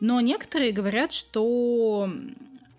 [0.00, 2.10] Но некоторые говорят, что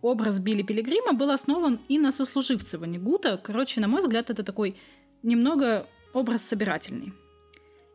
[0.04, 3.40] образ Билли Пилигрима был основан и на сослуживце Ванигута.
[3.42, 4.76] Короче, на мой взгляд, это такой
[5.24, 7.14] немного образ собирательный.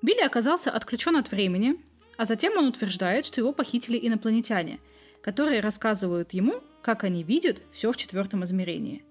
[0.02, 1.76] Билли оказался отключен от времени,
[2.16, 4.80] а затем он утверждает, что его похитили инопланетяне,
[5.22, 9.04] которые рассказывают ему, как они видят все в четвертом измерении.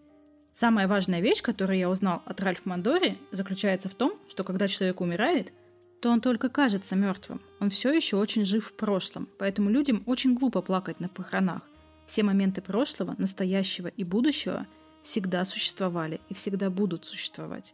[0.53, 5.01] Самая важная вещь, которую я узнал от Ральф Мандори, заключается в том, что когда человек
[5.01, 5.53] умирает,
[6.01, 7.41] то он только кажется мертвым.
[7.59, 11.61] Он все еще очень жив в прошлом, поэтому людям очень глупо плакать на похоронах.
[12.05, 14.65] Все моменты прошлого, настоящего и будущего
[15.03, 17.73] всегда существовали и всегда будут существовать.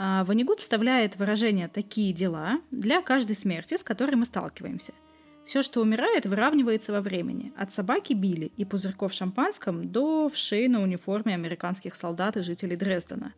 [0.00, 4.94] А, Ванигут вставляет выражение «такие дела» для каждой смерти, с которой мы сталкиваемся.
[5.44, 7.52] Все, что умирает, выравнивается во времени.
[7.56, 13.34] От собаки Билли и пузырьков шампанском до вшей на униформе американских солдат и жителей Дрездена.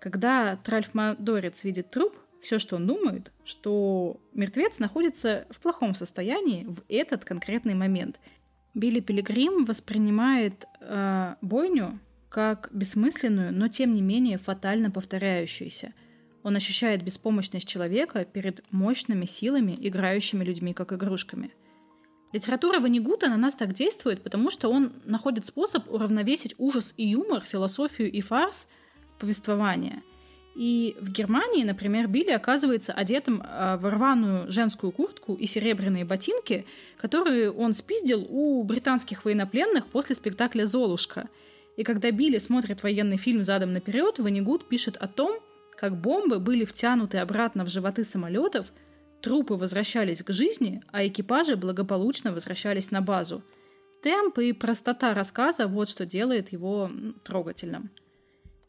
[0.00, 6.82] Когда Тральфмадорец видит труп, все, что он думает, что мертвец находится в плохом состоянии в
[6.88, 8.18] этот конкретный момент.
[8.74, 12.00] Билли Пилигрим воспринимает э, бойню
[12.36, 15.94] как бессмысленную, но тем не менее фатально повторяющуюся.
[16.42, 21.50] Он ощущает беспомощность человека перед мощными силами, играющими людьми как игрушками.
[22.34, 27.40] Литература Ванигута на нас так действует, потому что он находит способ уравновесить ужас и юмор,
[27.40, 28.68] философию и фарс
[29.18, 30.02] повествования.
[30.54, 36.66] И в Германии, например, Билли оказывается одетым а, в рваную женскую куртку и серебряные ботинки,
[36.98, 41.30] которые он спиздил у британских военнопленных после спектакля «Золушка».
[41.76, 45.38] И когда Билли смотрит военный фильм задом наперед, Ванигут пишет о том,
[45.76, 48.72] как бомбы были втянуты обратно в животы самолетов,
[49.26, 53.42] Трупы возвращались к жизни, а экипажи благополучно возвращались на базу.
[54.02, 56.90] Темп и простота рассказа– вот что делает его
[57.24, 57.90] трогательным.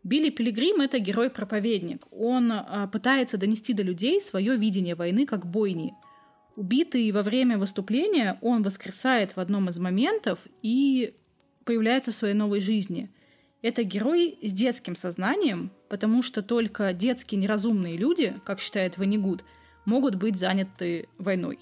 [0.03, 2.01] Билли Пилигрим– это герой-проповедник.
[2.11, 5.93] Он а, пытается донести до людей свое видение войны как бойни.
[6.55, 11.13] Убитый во время выступления, он воскресает в одном из моментов и
[11.67, 13.11] появляется в своей новой жизни.
[13.61, 19.43] Это герой с детским сознанием, потому что только детские неразумные люди, как считает Ванигуд,
[19.85, 21.59] могут быть заняты войной.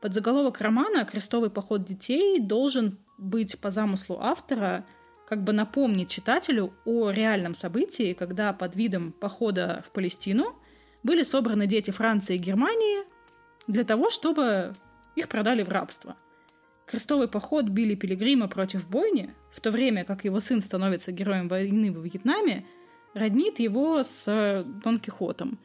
[0.00, 4.84] Под заголовок романа «Крестовый поход детей» должен быть по замыслу автора
[5.28, 10.54] как бы напомнить читателю о реальном событии, когда под видом похода в Палестину
[11.02, 13.04] были собраны дети Франции и Германии
[13.66, 14.72] для того, чтобы
[15.14, 16.16] их продали в рабство.
[16.86, 21.92] Крестовый поход Билли Пилигрима против бойни, в то время как его сын становится героем войны
[21.92, 22.64] во Вьетнаме,
[23.12, 25.58] роднит его с Дон Кихотом.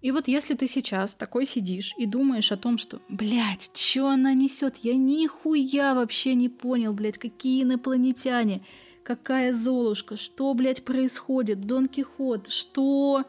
[0.00, 4.32] И вот если ты сейчас такой сидишь и думаешь о том, что, блядь, что она
[4.34, 8.62] несет, я нихуя вообще не понял, блядь, какие инопланетяне,
[9.02, 13.24] какая Золушка, что, блядь, происходит, Дон Кихот, что...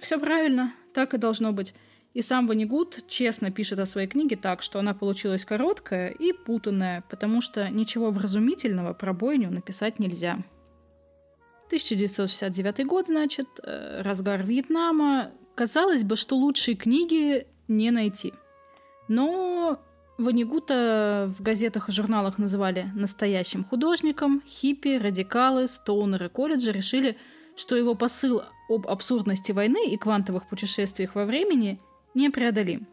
[0.00, 1.74] Все правильно, так и должно быть.
[2.14, 7.02] И сам Ванигут честно пишет о своей книге так, что она получилась короткая и путанная,
[7.10, 10.38] потому что ничего вразумительного про бойню написать нельзя.
[11.66, 15.32] 1969 год, значит, э, разгар Вьетнама.
[15.56, 18.32] Казалось бы, что лучшие книги не найти.
[19.08, 19.80] Но
[20.16, 27.16] Ванигута в газетах и журналах называли настоящим художником, хиппи, радикалы, стоунеры колледжа решили,
[27.56, 31.80] что его посыл об абсурдности войны и квантовых путешествиях во времени
[32.14, 32.86] непреодолим.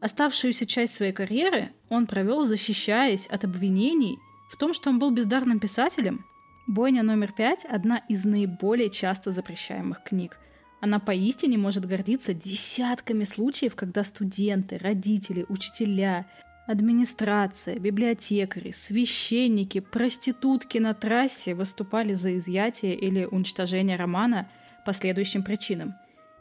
[0.00, 4.18] Оставшуюся часть своей карьеры он провел, защищаясь от обвинений
[4.50, 6.24] в том, что он был бездарным писателем.
[6.66, 10.38] «Бойня номер пять»— одна из наиболее часто запрещаемых книг—
[10.80, 16.26] она поистине может гордиться десятками случаев, когда студенты, родители, учителя,
[16.68, 24.50] Администрация, библиотекари, священники, проститутки на трассе выступали за изъятие или уничтожение романа
[24.84, 25.94] по следующим причинам.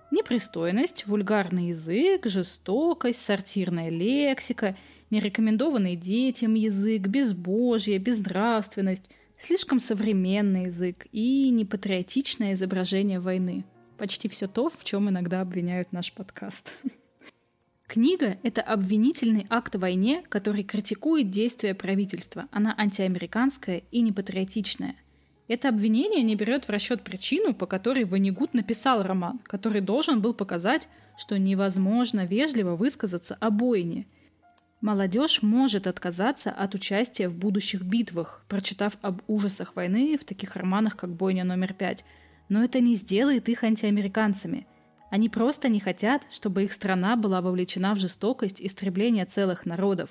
[0.10, 4.78] Непристойность, вульгарный язык, жестокость, сортирная лексика,
[5.10, 13.66] нерекомендованный детям язык, безбожье, безнравственность, слишком современный язык и непатриотичное изображение войны.
[13.98, 16.74] Почти все то, в чем иногда обвиняют наш подкаст.
[17.88, 22.48] Книга— это обвинительный акт в войне, который критикует действия правительства.
[22.52, 24.96] Она антиамериканская и непатриотичная.
[25.48, 30.34] Это обвинение не берет в расчет причину, по которой Ванигут написал роман, который должен был
[30.34, 34.08] показать, что невозможно вежливо высказаться о бойне.
[34.82, 40.96] Молодежь может отказаться от участия в будущих битвах, прочитав об ужасах войны в таких романах,
[40.96, 42.06] как «Бойня номер пять»,
[42.50, 44.68] но это не сделает их антиамериканцами–
[45.10, 50.10] они просто не хотят, чтобы их страна была вовлечена в жестокость истребления целых народов,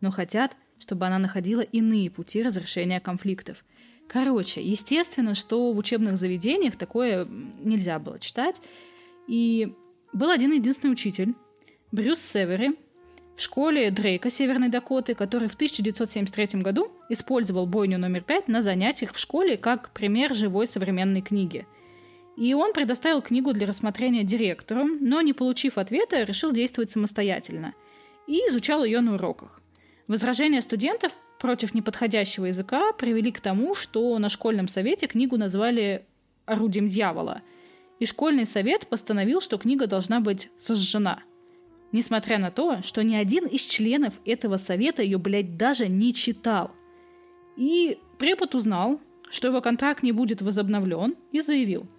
[0.00, 3.64] но хотят, чтобы она находила иные пути разрешения конфликтов.
[4.08, 7.26] Короче, естественно, что в учебных заведениях такое
[7.60, 8.60] нельзя было читать.
[9.26, 9.74] И
[10.12, 11.34] был один единственный учитель,
[11.92, 12.76] Брюс Севери,
[13.36, 19.12] в школе Дрейка Северной Дакоты, который в 1973 году использовал бойню номер пять на занятиях
[19.12, 21.66] в школе как пример живой современной книги–
[22.38, 27.74] и он предоставил книгу для рассмотрения директору, но, не получив ответа, решил действовать самостоятельно
[28.28, 29.60] и изучал ее на уроках.
[30.06, 36.04] Возражения студентов против неподходящего языка привели к тому, что на школьном совете книгу назвали
[36.46, 37.42] «Орудием дьявола»,
[37.98, 41.22] и школьный совет постановил, что книга должна быть сожжена.
[41.90, 46.70] Несмотря на то, что ни один из членов этого совета ее, блядь, даже не читал.
[47.56, 51.86] И препод узнал, что его контракт не будет возобновлен, и заявил–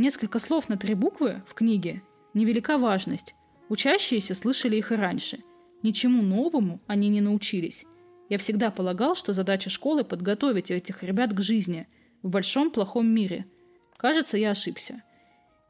[0.00, 2.02] Несколько слов на три буквы в книге–
[2.32, 3.34] невелика важность.
[3.68, 5.40] Учащиеся слышали их и раньше.
[5.82, 7.84] Ничему новому они не научились.
[8.30, 11.86] Я всегда полагал, что задача школы– подготовить этих ребят к жизни
[12.22, 13.44] в большом плохом мире.
[13.98, 15.02] Кажется, я ошибся.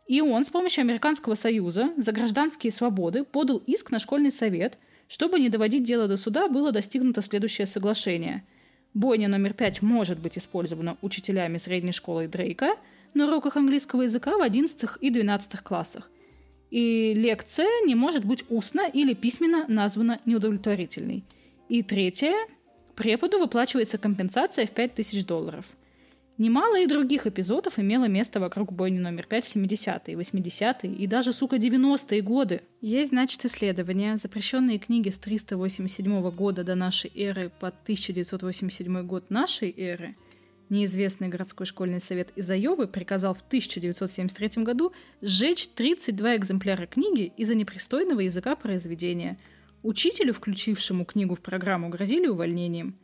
[0.06, 5.40] И он с помощью Американского Союза за гражданские свободы подал иск на школьный совет, чтобы
[5.40, 8.44] не доводить дело до суда, было достигнуто следующее соглашение.
[8.94, 12.76] Бойня номер пять может быть использована учителями средней школы Дрейка–
[13.14, 16.10] на уроках английского языка в 11 и 12 классах.
[16.70, 21.24] И лекция не может быть устно или письменно названа неудовлетворительной.
[21.70, 22.34] И третье.
[22.96, 25.64] Преподу выплачивается компенсация в 5000 долларов.
[26.36, 31.32] Немало и других эпизодов имело место вокруг бойни номер 5 в 70-е, 80-е и даже,
[31.32, 32.62] сука, 90-е годы.
[32.82, 39.72] Есть, значит, исследования, запрещенные книги с 387 года до нашей эры по 1987 год нашей
[39.74, 40.14] эры–
[40.70, 47.56] Неизвестный городской школьный совет из Айовы приказал в 1973 году сжечь 32 экземпляра книги из-за
[47.56, 49.36] непристойного языка произведения.
[49.82, 52.98] Учителю, включившему книгу в программу, грозили увольнением.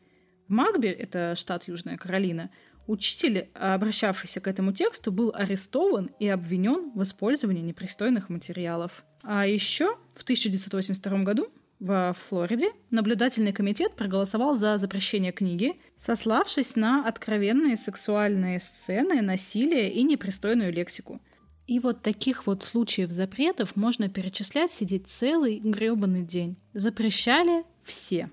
[0.46, 2.50] В Магбе, это штат Южная Каролина,
[2.86, 9.04] учитель, обращавшийся к этому тексту, был арестован и обвинен в использовании непристойных материалов.
[9.24, 11.48] А еще в 1982 году
[11.78, 20.02] в Флориде наблюдательный комитет проголосовал за запрещение книги, сославшись на откровенные сексуальные сцены, насилие и
[20.02, 21.20] непристойную лексику.
[21.66, 26.56] И вот таких вот случаев запретов можно перечислять сидеть целый гребаный день.
[26.74, 28.30] Запрещали все.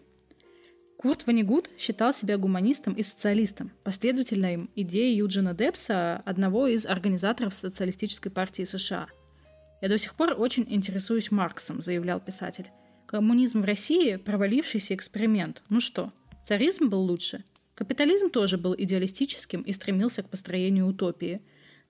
[0.97, 8.31] Курт Ванигут считал себя гуманистом и социалистом, последовательной идеи Юджина Депса, одного из организаторов Социалистической
[8.31, 9.07] партии США.
[9.81, 12.67] «Я до сих пор очень интересуюсь Марксом»,— заявлял писатель.
[13.05, 15.61] Коммунизм в России– провалившийся эксперимент.
[15.69, 16.13] Ну что,
[16.43, 17.43] царизм был лучше?
[17.75, 21.41] Капитализм тоже был идеалистическим и стремился к построению утопии.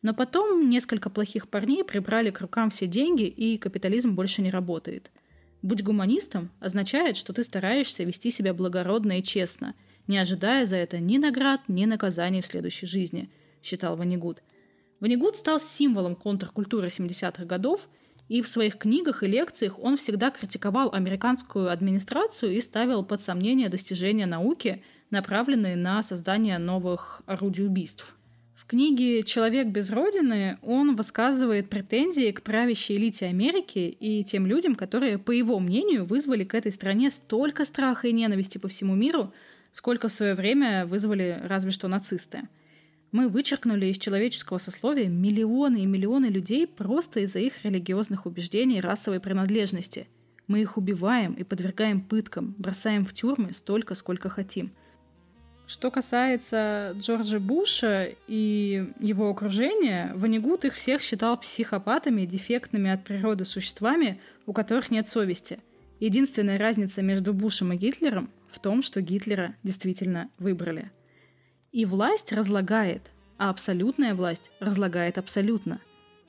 [0.03, 5.09] Но потом несколько плохих парней прибрали к рукам все деньги, и капитализм больше не работает.
[5.63, 9.73] Быть гуманистом означает, что ты стараешься вести себя благородно и честно,
[10.05, 13.31] не ожидая за это ни наград, ни наказаний в следующей жизни,
[13.63, 14.43] считал Ванигут.
[14.99, 17.89] Ванигут стал символом контркультуры 70-х годов–
[18.29, 23.69] и в своих книгах и лекциях он всегда критиковал американскую администрацию и ставил под сомнение
[23.69, 28.15] достижения науки, направленные на создание новых орудий убийств.
[28.73, 35.19] Книге «Человек без родины» он высказывает претензии к правящей элите Америки и тем людям, которые,
[35.19, 39.31] по его мнению, вызвали к этой стране столько страха и ненависти по всему миру,
[39.71, 42.49] сколько в свое время вызвали разве что нацисты–
[43.11, 48.81] мы вычеркнули из человеческого сословия миллионы и миллионы людей просто из-за их религиозных убеждений и
[48.81, 50.07] расовой принадлежности.
[50.47, 54.71] Мы их убиваем и подвергаем пыткам, бросаем в тюрьмы столько, сколько хотим.
[55.65, 63.45] Что касается Джорджа Буша и его окружения, Ванигут их всех считал психопатами, дефектными от природы
[63.45, 65.59] существами, у которых нет совести.
[65.99, 70.91] Единственная разница между Бушем и Гитлером в том, что Гитлера действительно выбрали–
[71.73, 73.01] и власть разлагает,
[73.39, 75.81] а абсолютная власть разлагает абсолютно.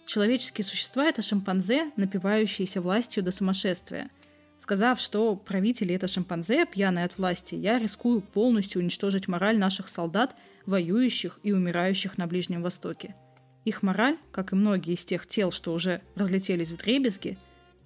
[0.07, 4.09] Человеческие существа— это шимпанзе, напивающиеся властью до сумасшествия.
[4.65, 10.35] Сказав, что правители— это шимпанзе, пьяные от власти, я рискую полностью уничтожить мораль наших солдат,
[10.65, 13.15] воюющих и умирающих на Ближнем Востоке.
[13.67, 17.37] Их мораль, как и многие из тех тел, что уже разлетелись в дребезги,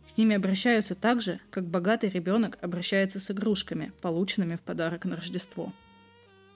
[0.06, 5.16] с ними обращаются так же, как богатый ребенок обращается с игрушками, полученными в подарок на
[5.16, 5.72] Рождество.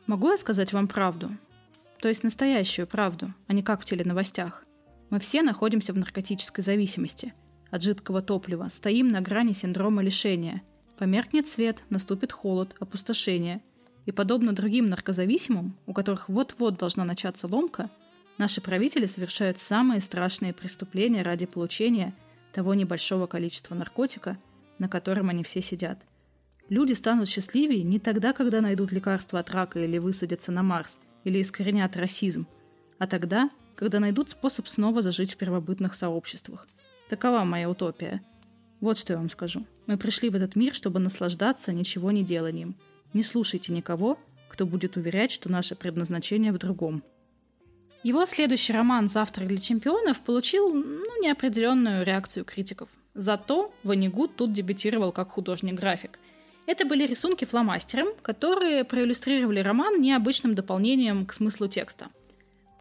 [0.07, 1.37] Могу я сказать вам правду?
[1.99, 4.65] То есть настоящую правду, а не как в теленовостях.
[5.11, 7.35] Мы все находимся в наркотической зависимости.
[7.73, 10.63] От жидкого топлива стоим на грани синдрома лишения.
[10.97, 13.61] Померкнет свет, наступит холод, опустошение.
[14.07, 17.91] И подобно другим наркозависимым, у которых вот-вот должна начаться ломка,
[18.39, 22.15] наши правители совершают самые страшные преступления ради получения
[22.53, 24.39] того небольшого количества наркотика,
[24.79, 25.99] на котором они все сидят–
[26.73, 31.39] Люди станут счастливее не тогда, когда найдут лекарство от рака или высадятся на Марс, или
[31.39, 32.47] искоренят расизм,
[32.99, 36.67] а тогда, когда найдут способ снова зажить в первобытных сообществах.
[37.13, 38.23] Такова моя утопия.
[38.81, 39.67] Вот что я вам скажу.
[39.87, 42.75] Мы пришли в этот мир, чтобы наслаждаться ничего не деланием.
[43.13, 47.03] Не слушайте никого, кто будет уверять, что наше предназначение в другом.
[48.03, 52.89] Его следующий роман «Завтрак для чемпионов» получил ну, неопределенную реакцию критиков.
[53.13, 56.19] Зато Ванигут тут дебютировал как художник-график–
[56.67, 62.09] это были рисунки фломастером, которые проиллюстрировали роман необычным дополнением к смыслу текста.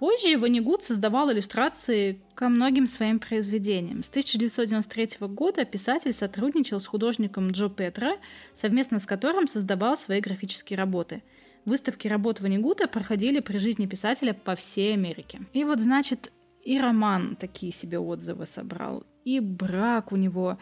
[0.01, 4.01] Позже Ванигут создавал иллюстрации ко многим своим произведениям.
[4.01, 8.13] С 1993 года писатель сотрудничал с художником Джо Петра,
[8.55, 11.21] совместно с которым создавал свои графические работы.
[11.65, 15.41] Выставки работ Ванигута проходили при жизни писателя по всей Америке.
[15.53, 16.31] И вот, значит,
[16.65, 20.57] и роман такие себе отзывы собрал, и брак у него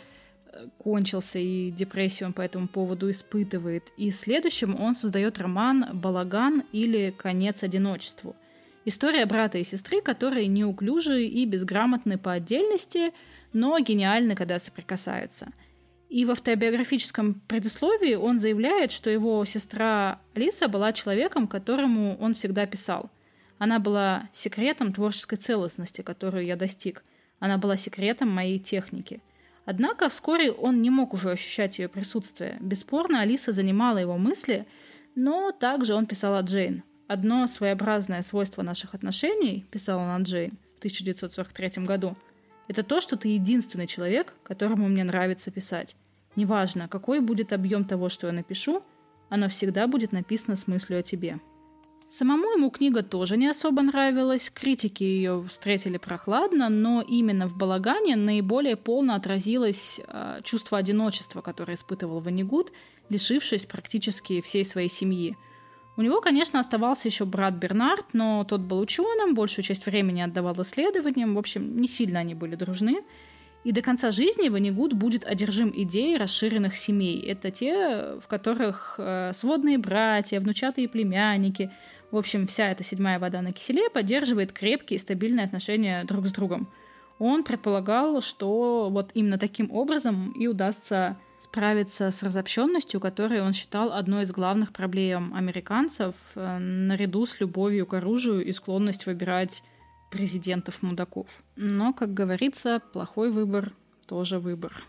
[0.79, 3.93] кончился, и депрессию он по этому поводу испытывает.
[3.95, 8.35] И следующим он создает роман «Балаган» или «Конец одиночеству».
[8.85, 13.13] История брата и сестры, которые неуклюжи и безграмотны по отдельности,
[13.53, 15.49] но гениальны, когда соприкасаются.
[16.09, 22.65] И в автобиографическом предисловии он заявляет, что его сестра Алиса была человеком, которому он всегда
[22.65, 23.11] писал.
[23.57, 27.03] Она была секретом творческой целостности, которую я достиг.
[27.39, 29.21] Она была секретом моей техники–
[29.69, 32.57] Однако вскоре он не мог уже ощущать ее присутствие.
[32.59, 34.65] Бесспорно, Алиса занимала его мысли,
[35.13, 36.81] но также он писал о Джейн.
[37.09, 42.15] Одно своеобразное свойство наших отношений, писал он о Джейн в 1943 году,
[42.67, 45.95] это то, что ты единственный человек, которому мне нравится писать.
[46.35, 48.83] Неважно, какой будет объем того, что я напишу,
[49.27, 51.39] оно всегда будет написано с мыслью о тебе.
[52.11, 58.17] Самому ему книга тоже не особо нравилась, критики ее встретили прохладно, но именно в «Балагане»
[58.17, 62.71] наиболее полно отразилось э, чувство одиночества, которое испытывал Ванигут,
[63.09, 65.35] лишившись практически всей своей семьи.
[65.99, 70.55] У него, конечно, оставался еще брат Бернард, но тот был ученым, большую часть времени отдавал
[70.61, 73.03] исследованиям, в общем, не сильно они были дружны.
[73.65, 77.21] И до конца жизни Ванигут будет одержим идеей расширенных семей.
[77.27, 81.69] Это те, в которых э, сводные братья, внучатые племянники,
[82.11, 86.31] в общем, вся эта седьмая вода на киселе поддерживает крепкие и стабильные отношения друг с
[86.31, 86.69] другом.
[87.17, 93.91] Он предполагал, что вот именно таким образом и удастся справиться с разобщенностью, которой он считал
[93.93, 99.63] одной из главных проблем американцев, э, наряду с любовью к оружию и склонность выбирать
[100.11, 101.27] президентов-мудаков.
[101.55, 103.73] Но, как говорится, плохой выбор
[104.05, 104.83] тоже выбор.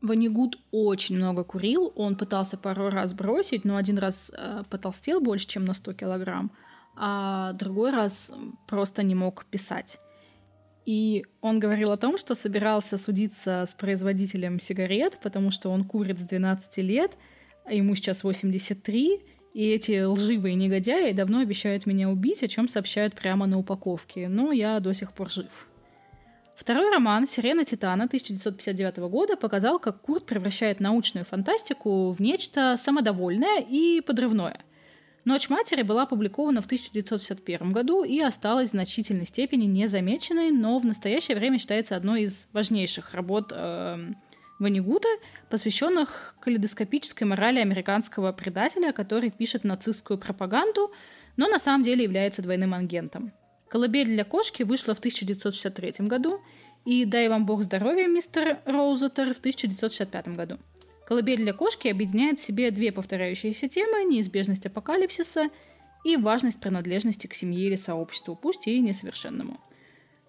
[0.00, 5.46] Ванигут очень много курил, он пытался пару раз бросить, но один раз э, потолстел больше,
[5.46, 6.50] чем на 100 килограмм,
[6.96, 8.32] а другой раз
[8.66, 10.00] просто не мог писать.
[10.84, 16.18] И он говорил о том, что собирался судиться с производителем сигарет, потому что он курит
[16.18, 17.12] с 12 лет,
[17.64, 19.20] а ему сейчас 83,
[19.54, 24.50] и эти лживые негодяи давно обещают меня убить, о чем сообщают прямо на упаковке, но
[24.50, 25.68] я до сих пор жив.
[26.56, 33.60] Второй роман «Сирена Титана» 1959 года показал, как Курт превращает научную фантастику в нечто самодовольное
[33.60, 34.60] и подрывное.
[35.24, 40.84] «Ночь матери» была опубликована в 1961 году и осталась в значительной степени незамеченной, но в
[40.84, 44.12] настоящее время считается одной из важнейших работ э,
[44.58, 45.08] Ванигута,
[45.48, 50.92] посвященных калейдоскопической морали американского предателя, который пишет нацистскую пропаганду,
[51.36, 53.32] но на самом деле является двойным агентом.
[53.68, 56.40] «Колыбель для кошки» вышла в 1963 году,
[56.84, 60.58] и «Дай вам бог здоровья, мистер Роузетер» в 1965 году.
[61.06, 65.50] «Колыбель для кошки» объединяет в себе две повторяющиеся темы– неизбежность апокалипсиса
[66.04, 69.60] и важность принадлежности к семье или сообществу, пусть и несовершенному.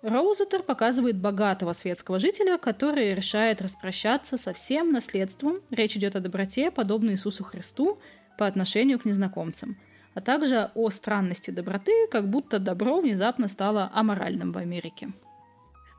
[0.02, 5.56] Роузетер показывает богатого светского жителя, который решает распрощаться со всем наследством.
[5.70, 8.00] Речь идет о доброте, подобной Иисусу Христу,
[8.38, 9.78] по отношению к незнакомцам–
[10.14, 15.12] а также о странности доброты, как будто добро внезапно стало аморальным в Америке.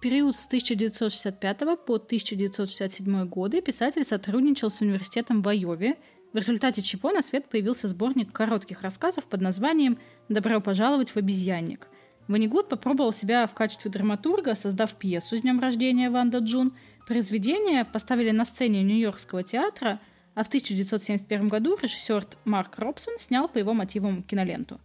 [0.05, 5.97] Период с 1965 по 1967 годы писатель сотрудничал с университетом в Айове,
[6.35, 9.99] в результате чего на свет появился сборник коротких рассказов под названием
[10.29, 11.89] «Добро пожаловать в обезьянник».
[12.29, 16.77] Ванигуд попробовал себя в качестве драматурга, создав пьесу с днем рождения Ванда Джун.
[17.07, 20.01] Произведение поставили на сцене Нью-Йоркского театра–
[20.35, 24.81] а в 1971 году режиссер Марк Робсон снял по его мотивам киноленту.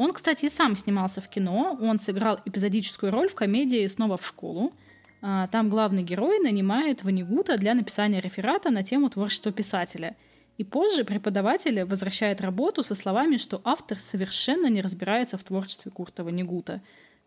[0.00, 1.76] Он, кстати, и сам снимался в кино.
[1.78, 4.72] Он сыграл эпизодическую роль в комедии «Снова в школу».
[5.20, 10.16] А, там главный герой нанимает Ванигута для написания реферата на тему творчества писателя.
[10.56, 16.24] И позже преподаватель возвращает работу со словами, что автор совершенно не разбирается в творчестве Курта
[16.24, 16.80] Ванигута.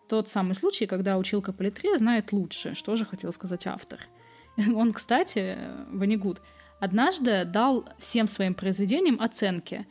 [0.09, 1.63] Тот самый случай, когда училка по
[1.95, 3.99] знает лучше, что же хотел сказать автор.
[4.57, 5.59] Он, кстати,
[5.91, 6.41] Ванигут,
[6.79, 9.85] однажды дал всем своим произведениям оценки.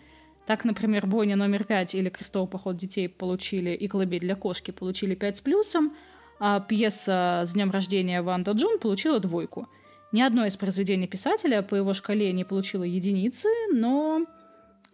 [0.47, 5.15] Так, например, «Бойня номер пять» или «Крестовый поход детей» получили, и «Колыбель для кошки» получили
[5.15, 5.95] 5 с плюсом,
[6.41, 9.69] а пьеса «С днем рождения Ванда Джун» получила двойку.
[10.11, 14.27] Ни одно из произведений писателя по его шкале не получило единицы, но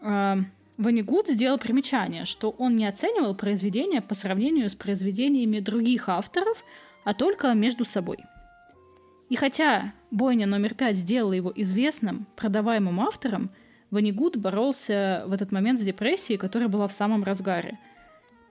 [0.01, 0.37] э,
[0.77, 6.63] Ванигуд сделал примечание, что он не оценивал произведения по сравнению с произведениями других авторов,
[7.05, 8.19] а только между собой–
[9.29, 13.51] и хотя бойня номер пять сделала его известным, продаваемым автором,
[13.91, 17.79] Ванигуд боролся в этот момент с депрессией, которая была в самом разгаре.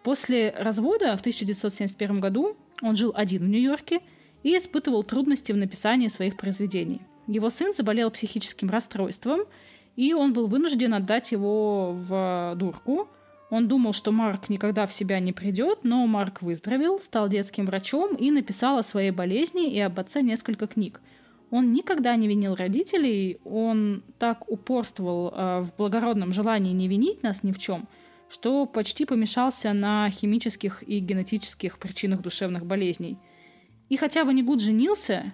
[0.04, 4.00] После развода в 1971 году он жил один в Нью-Йорке
[4.44, 7.02] и испытывал трудности в написании своих произведений.
[7.28, 9.42] Его сын заболел психическим расстройством,
[9.96, 13.10] и он был вынужден отдать его в дурку,
[13.50, 18.16] он думал, что Марк никогда в себя не придет, но Марк выздоровел, стал детским врачом
[18.16, 21.00] и написал о своей болезни и об отце несколько книг.
[21.50, 27.44] Он никогда не винил родителей, он так упорствовал э, в благородном желании не винить нас
[27.44, 27.88] ни в чем,
[28.30, 33.18] что почти помешался на химических и генетических причинах душевных болезней.
[33.88, 35.26] И хотя Ванигуд женился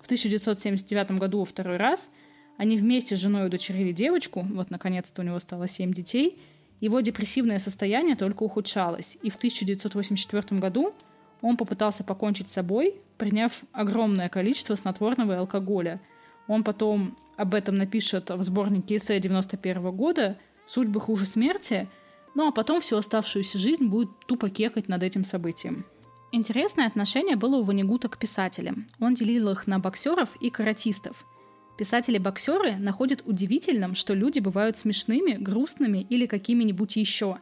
[0.00, 2.10] в 1979 году второй раз,
[2.56, 6.40] они вместе с женой удочерили девочку, вот наконец-то у него стало семь детей–
[6.80, 10.94] его депрессивное состояние только ухудшалось, и в 1984 году
[11.42, 16.00] он попытался покончить с собой, приняв огромное количество снотворного и алкоголя.
[16.46, 20.36] Он потом об этом напишет в сборнике эссе 91 года
[20.66, 21.88] «Судьбы хуже смерти»,
[22.34, 25.84] ну а потом всю оставшуюся жизнь будет тупо кекать над этим событием.
[26.30, 28.86] Интересное отношение было у Ванигута к писателям.
[29.00, 31.24] Он делил их на боксеров и каратистов–
[31.78, 37.38] Писатели-боксеры находят удивительным, что люди бывают смешными, грустными или какими-нибудь еще.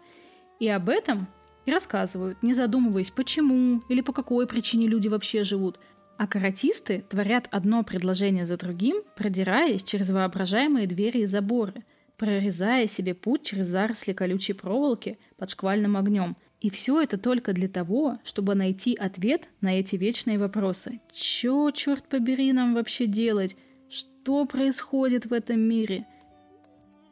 [0.61, 1.27] И об этом
[1.67, 5.79] и рассказывают, не задумываясь, почему или по какой причине люди вообще живут.
[6.17, 11.83] А каратисты творят одно предложение за другим, продираясь через воображаемые двери и заборы,
[12.17, 16.37] прорезая себе путь через заросли колючей проволоки под шквальным огнем.
[16.61, 21.01] И все это только для того, чтобы найти ответ на эти вечные вопросы.
[21.13, 23.57] Чё, черт побери, нам вообще делать?
[23.91, 26.07] Что происходит в этом мире?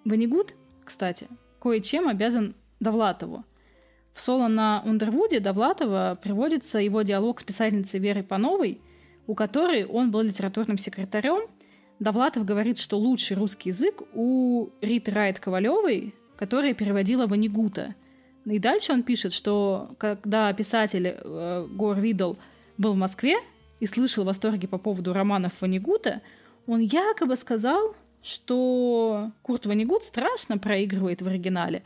[0.06, 1.28] Ванигут, кстати,
[1.60, 3.44] кое-чем обязан Довлатову–
[4.14, 8.80] в соло на Ундервуде Довлатова приводится его диалог с писательницей Верой Пановой,
[9.26, 11.48] у которой он был литературным секретарем.
[11.98, 17.96] Довлатов говорит, что лучший русский язык у Риты Райт Ковалевой, которая переводила Ванигута.
[18.44, 22.34] И дальше он пишет, что когда писатель э, Гор Видл
[22.78, 23.36] был в Москве
[23.80, 26.20] и слышал восторги по поводу романов Ванигута,
[26.66, 31.82] он якобы сказал, что Курт Ванигут страшно проигрывает в оригинале,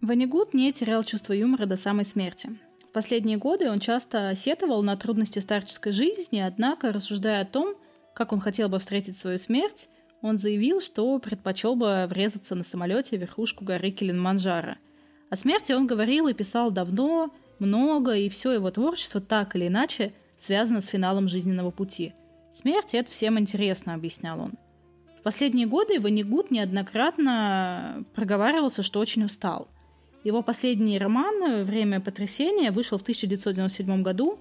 [0.00, 2.50] Ванигут не терял чувство юмора до самой смерти.
[2.88, 7.74] В последние годы он часто сетовал на трудности старческой жизни, однако, рассуждая о том,
[8.14, 9.88] как он хотел бы встретить свою смерть,
[10.22, 14.76] он заявил, что предпочел бы врезаться на самолете в верхушку горы Килиманджаро.
[15.28, 20.14] О смерти он говорил и писал давно, много, и все его творчество так или иначе
[20.38, 22.14] связано с финалом жизненного пути.
[22.52, 24.54] Смерть— это всем интересно, объяснял он.
[25.18, 29.68] В последние годы Ванигут неоднократно проговаривался, что очень устал–
[30.22, 34.38] его последний роман «Время потрясения» вышел в 1997 году,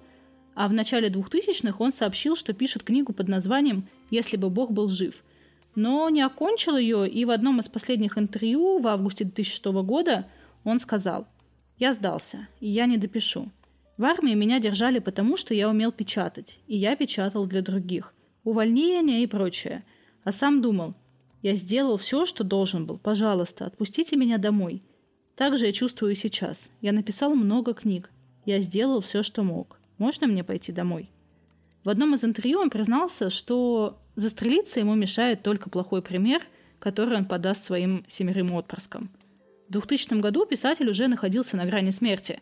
[0.55, 4.89] а в начале 2000-х он сообщил, что пишет книгу под названием «Если бы Бог был
[4.89, 5.23] жив».
[5.75, 10.27] Но не окончил ее, и в одном из последних интервью в августе 2006 года
[10.65, 11.27] он сказал
[11.77, 13.49] «Я сдался, и я не допишу.
[13.97, 18.13] В армии меня держали потому, что я умел печатать, и я печатал для других.
[18.43, 19.83] Увольнение и прочее.
[20.23, 20.95] А сам думал,
[21.41, 22.97] я сделал все, что должен был.
[22.97, 24.81] Пожалуйста, отпустите меня домой.
[25.39, 26.69] Так же я чувствую сейчас.
[26.81, 28.09] Я написал много книг.
[28.43, 29.79] Я сделал все, что мог.
[29.97, 31.09] Можно мне пойти домой?
[31.85, 36.41] В одном из интервью он признался, что застрелиться ему мешает только плохой пример,
[36.79, 39.09] который он подаст своим семерым отпрыскам.
[39.69, 42.41] В 2000 году писатель уже находился на грани смерти.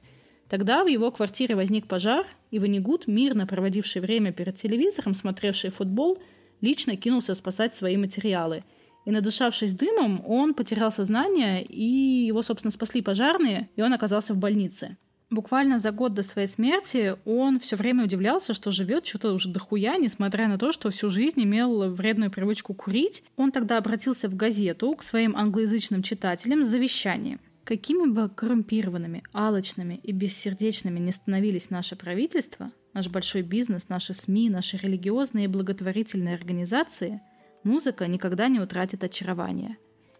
[0.49, 6.17] Тогда в его квартире возник пожар, и Ванигут, мирно проводивший время перед телевизором, смотревший футбол,
[6.61, 8.63] лично кинулся спасать свои материалы–
[9.07, 14.37] и надышавшись дымом, он потерял сознание, и его, собственно, спасли пожарные, и он оказался в
[14.37, 14.97] больнице.
[15.29, 19.95] Буквально за год до своей смерти он все время удивлялся, что живет что-то уже дохуя,
[19.95, 23.23] несмотря на то, что всю жизнь имел вредную привычку курить.
[23.37, 27.39] Он тогда обратился в газету к своим англоязычным читателям с завещанием.
[27.63, 34.49] Какими бы коррумпированными, алочными и бессердечными не становились наши правительства, наш большой бизнес, наши СМИ,
[34.49, 37.21] наши религиозные и благотворительные организации–
[37.67, 39.77] Музыка никогда не утратит очарования.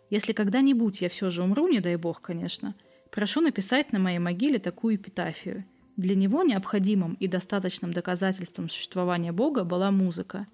[0.10, 2.76] Если когда-нибудь я все же умру, не дай бог, конечно,
[3.10, 5.64] прошу написать на моей могиле такую эпитафию.
[5.96, 10.46] Для него необходимым и достаточным доказательством существования Бога была музыка.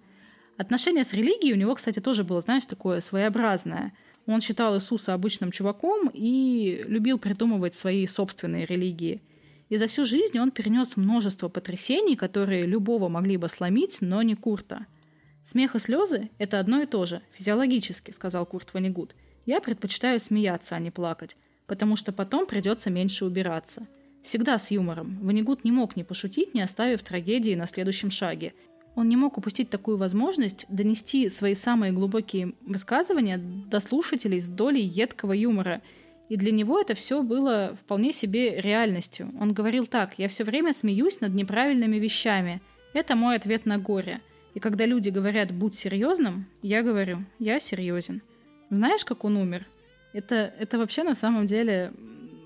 [0.56, 3.94] Отношение с религией у него, кстати, тоже было, знаешь, такое своеобразное.
[4.28, 9.24] Он считал Иисуса обычным чуваком и любил придумывать свои собственные религии.
[9.70, 14.36] И за всю жизнь он перенес множество потрясений, которые любого могли бы сломить, но не
[14.36, 14.86] Курта–
[15.44, 19.14] «Смех и слезы– это одно и то же, физиологически»,– сказал Курт Ванигут.
[19.46, 21.36] «Я предпочитаю смеяться, а не плакать,
[21.68, 23.86] потому что потом придется меньше убираться.
[24.24, 25.20] Всегда с юмором.
[25.22, 28.54] Ванигут не мог не пошутить, не оставив трагедии на следующем шаге.
[28.96, 34.84] Он не мог упустить такую возможность донести свои самые глубокие высказывания до слушателей с долей
[34.84, 35.82] едкого юмора.
[36.30, 39.30] И для него это все было вполне себе реальностью.
[39.42, 42.62] Он говорил так, «Я все время смеюсь над неправильными вещами.
[42.94, 44.22] Это мой ответ на горе».
[44.54, 48.22] И когда люди говорят «будь серьезным», я говорю «я серьезен».
[48.70, 49.68] Знаешь, как он умер?
[50.14, 51.92] Это, это вообще на самом деле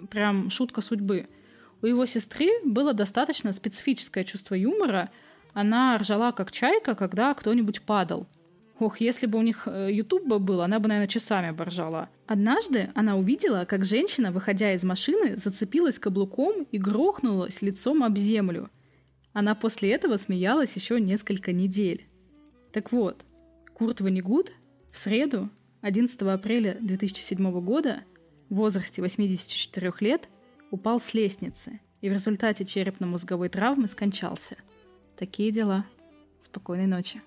[0.09, 1.27] прям шутка судьбы.
[1.81, 5.09] У его сестры было достаточно специфическое чувство юмора.
[5.53, 8.27] Она ржала как чайка, когда кто-нибудь падал.
[8.79, 12.09] Ох, если бы у них YouTube э, был, она бы, наверное, часами бы ржала.
[12.27, 18.69] Однажды она увидела, как женщина, выходя из машины, зацепилась каблуком и грохнулась лицом об землю.
[19.37, 22.07] Она после этого смеялась еще несколько недель.
[22.73, 23.23] Так вот,
[23.75, 24.51] Курт Ванигут
[24.91, 28.01] в среду, 11 апреля 2007 года,
[28.49, 30.27] в возрасте 84 лет,
[30.71, 34.57] упал с лестницы и в результате черепно-мозговой травмы скончался.
[35.15, 35.85] Такие дела.
[36.39, 37.21] Спокойной ночи.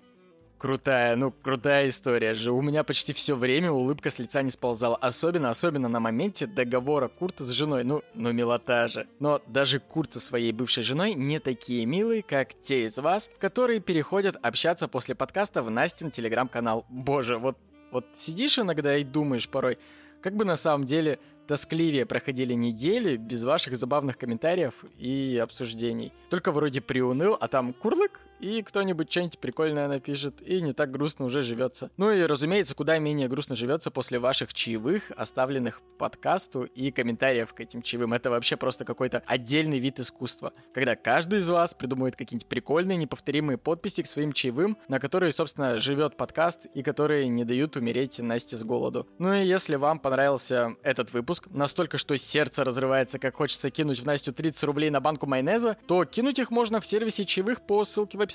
[0.61, 2.53] Крутая, ну, крутая история же.
[2.53, 4.95] У меня почти все время улыбка с лица не сползала.
[4.97, 7.83] Особенно, особенно на моменте договора Курта с женой.
[7.83, 9.07] Ну, ну, милота же.
[9.21, 13.81] Но даже Курт со своей бывшей женой не такие милые, как те из вас, которые
[13.81, 16.85] переходят общаться после подкаста в Настин телеграм-канал.
[16.91, 17.57] Боже, вот,
[17.91, 19.79] вот сидишь иногда и думаешь порой,
[20.21, 26.13] как бы на самом деле тоскливее проходили недели без ваших забавных комментариев и обсуждений.
[26.29, 31.27] Только вроде приуныл, а там курлык, и кто-нибудь что-нибудь прикольное напишет, и не так грустно
[31.27, 31.91] уже живется.
[31.97, 37.61] Ну и, разумеется, куда менее грустно живется после ваших чаевых, оставленных подкасту и комментариев к
[37.61, 38.15] этим чаевым.
[38.15, 43.59] Это вообще просто какой-то отдельный вид искусства, когда каждый из вас придумывает какие-нибудь прикольные, неповторимые
[43.59, 48.57] подписи к своим чаевым, на которые, собственно, живет подкаст и которые не дают умереть Насте
[48.57, 49.07] с голоду.
[49.19, 54.07] Ну и если вам понравился этот выпуск, настолько, что сердце разрывается, как хочется кинуть в
[54.07, 58.17] Настю 30 рублей на банку майонеза, то кинуть их можно в сервисе чаевых по ссылке
[58.17, 58.30] в описании.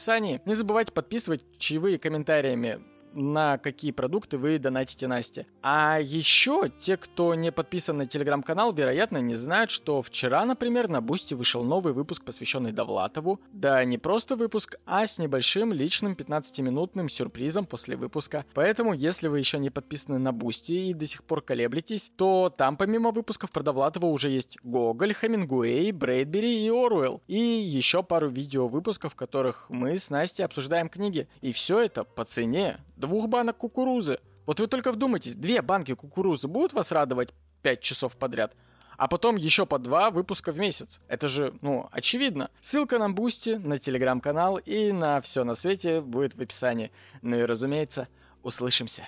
[0.45, 2.81] Не забывайте подписывать чаевые комментариями
[3.16, 5.47] на какие продукты вы донатите Насте.
[5.61, 11.01] А еще те, кто не подписан на телеграм-канал, вероятно, не знают, что вчера, например, на
[11.01, 13.39] Boosty вышел новый выпуск, посвященный Довлатову.
[13.51, 18.45] Да, не просто выпуск, а с небольшим личным 15-минутным сюрпризом после выпуска.
[18.53, 22.78] Поэтому, если вы еще не подписаны на Boosty и до сих пор колеблетесь, то там
[22.78, 27.22] помимо выпусков про Довлатова уже есть Гоголь, Хемингуэй, Брэдбери и Оруэлл.
[27.28, 31.28] И еще пару видео выпусков, в которых мы с Настей обсуждаем книги.
[31.41, 34.19] И все это по цене двух банок кукурузы.
[34.45, 37.33] Вот вы только вдумайтесь, две банки кукурузы будут вас радовать
[37.63, 38.55] 5 часов подряд?
[38.97, 41.01] А потом еще по два выпуска в месяц.
[41.07, 42.49] Это же, ну, очевидно.
[42.61, 46.91] Ссылка на Boosty, на телеграм-канал и на все на свете будет в описании.
[47.21, 48.07] Ну и разумеется,
[48.41, 49.03] услышимся.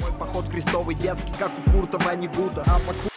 [0.00, 2.64] Мой поход крестовый детский, как у Курта Воннегута.
[2.66, 3.13] А по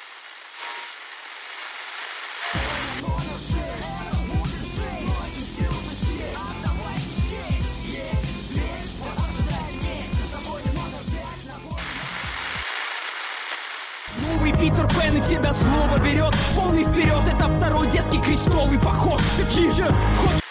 [15.37, 16.35] тебя слово берет.
[16.55, 19.21] Полный вперед, это второй детский крестовый поход.
[19.37, 19.85] Какие же
[20.21, 20.46] хочешь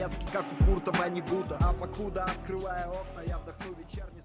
[0.00, 4.22] детский, как у Курта Ванигута А покуда открывая окна, я вдохну вечерний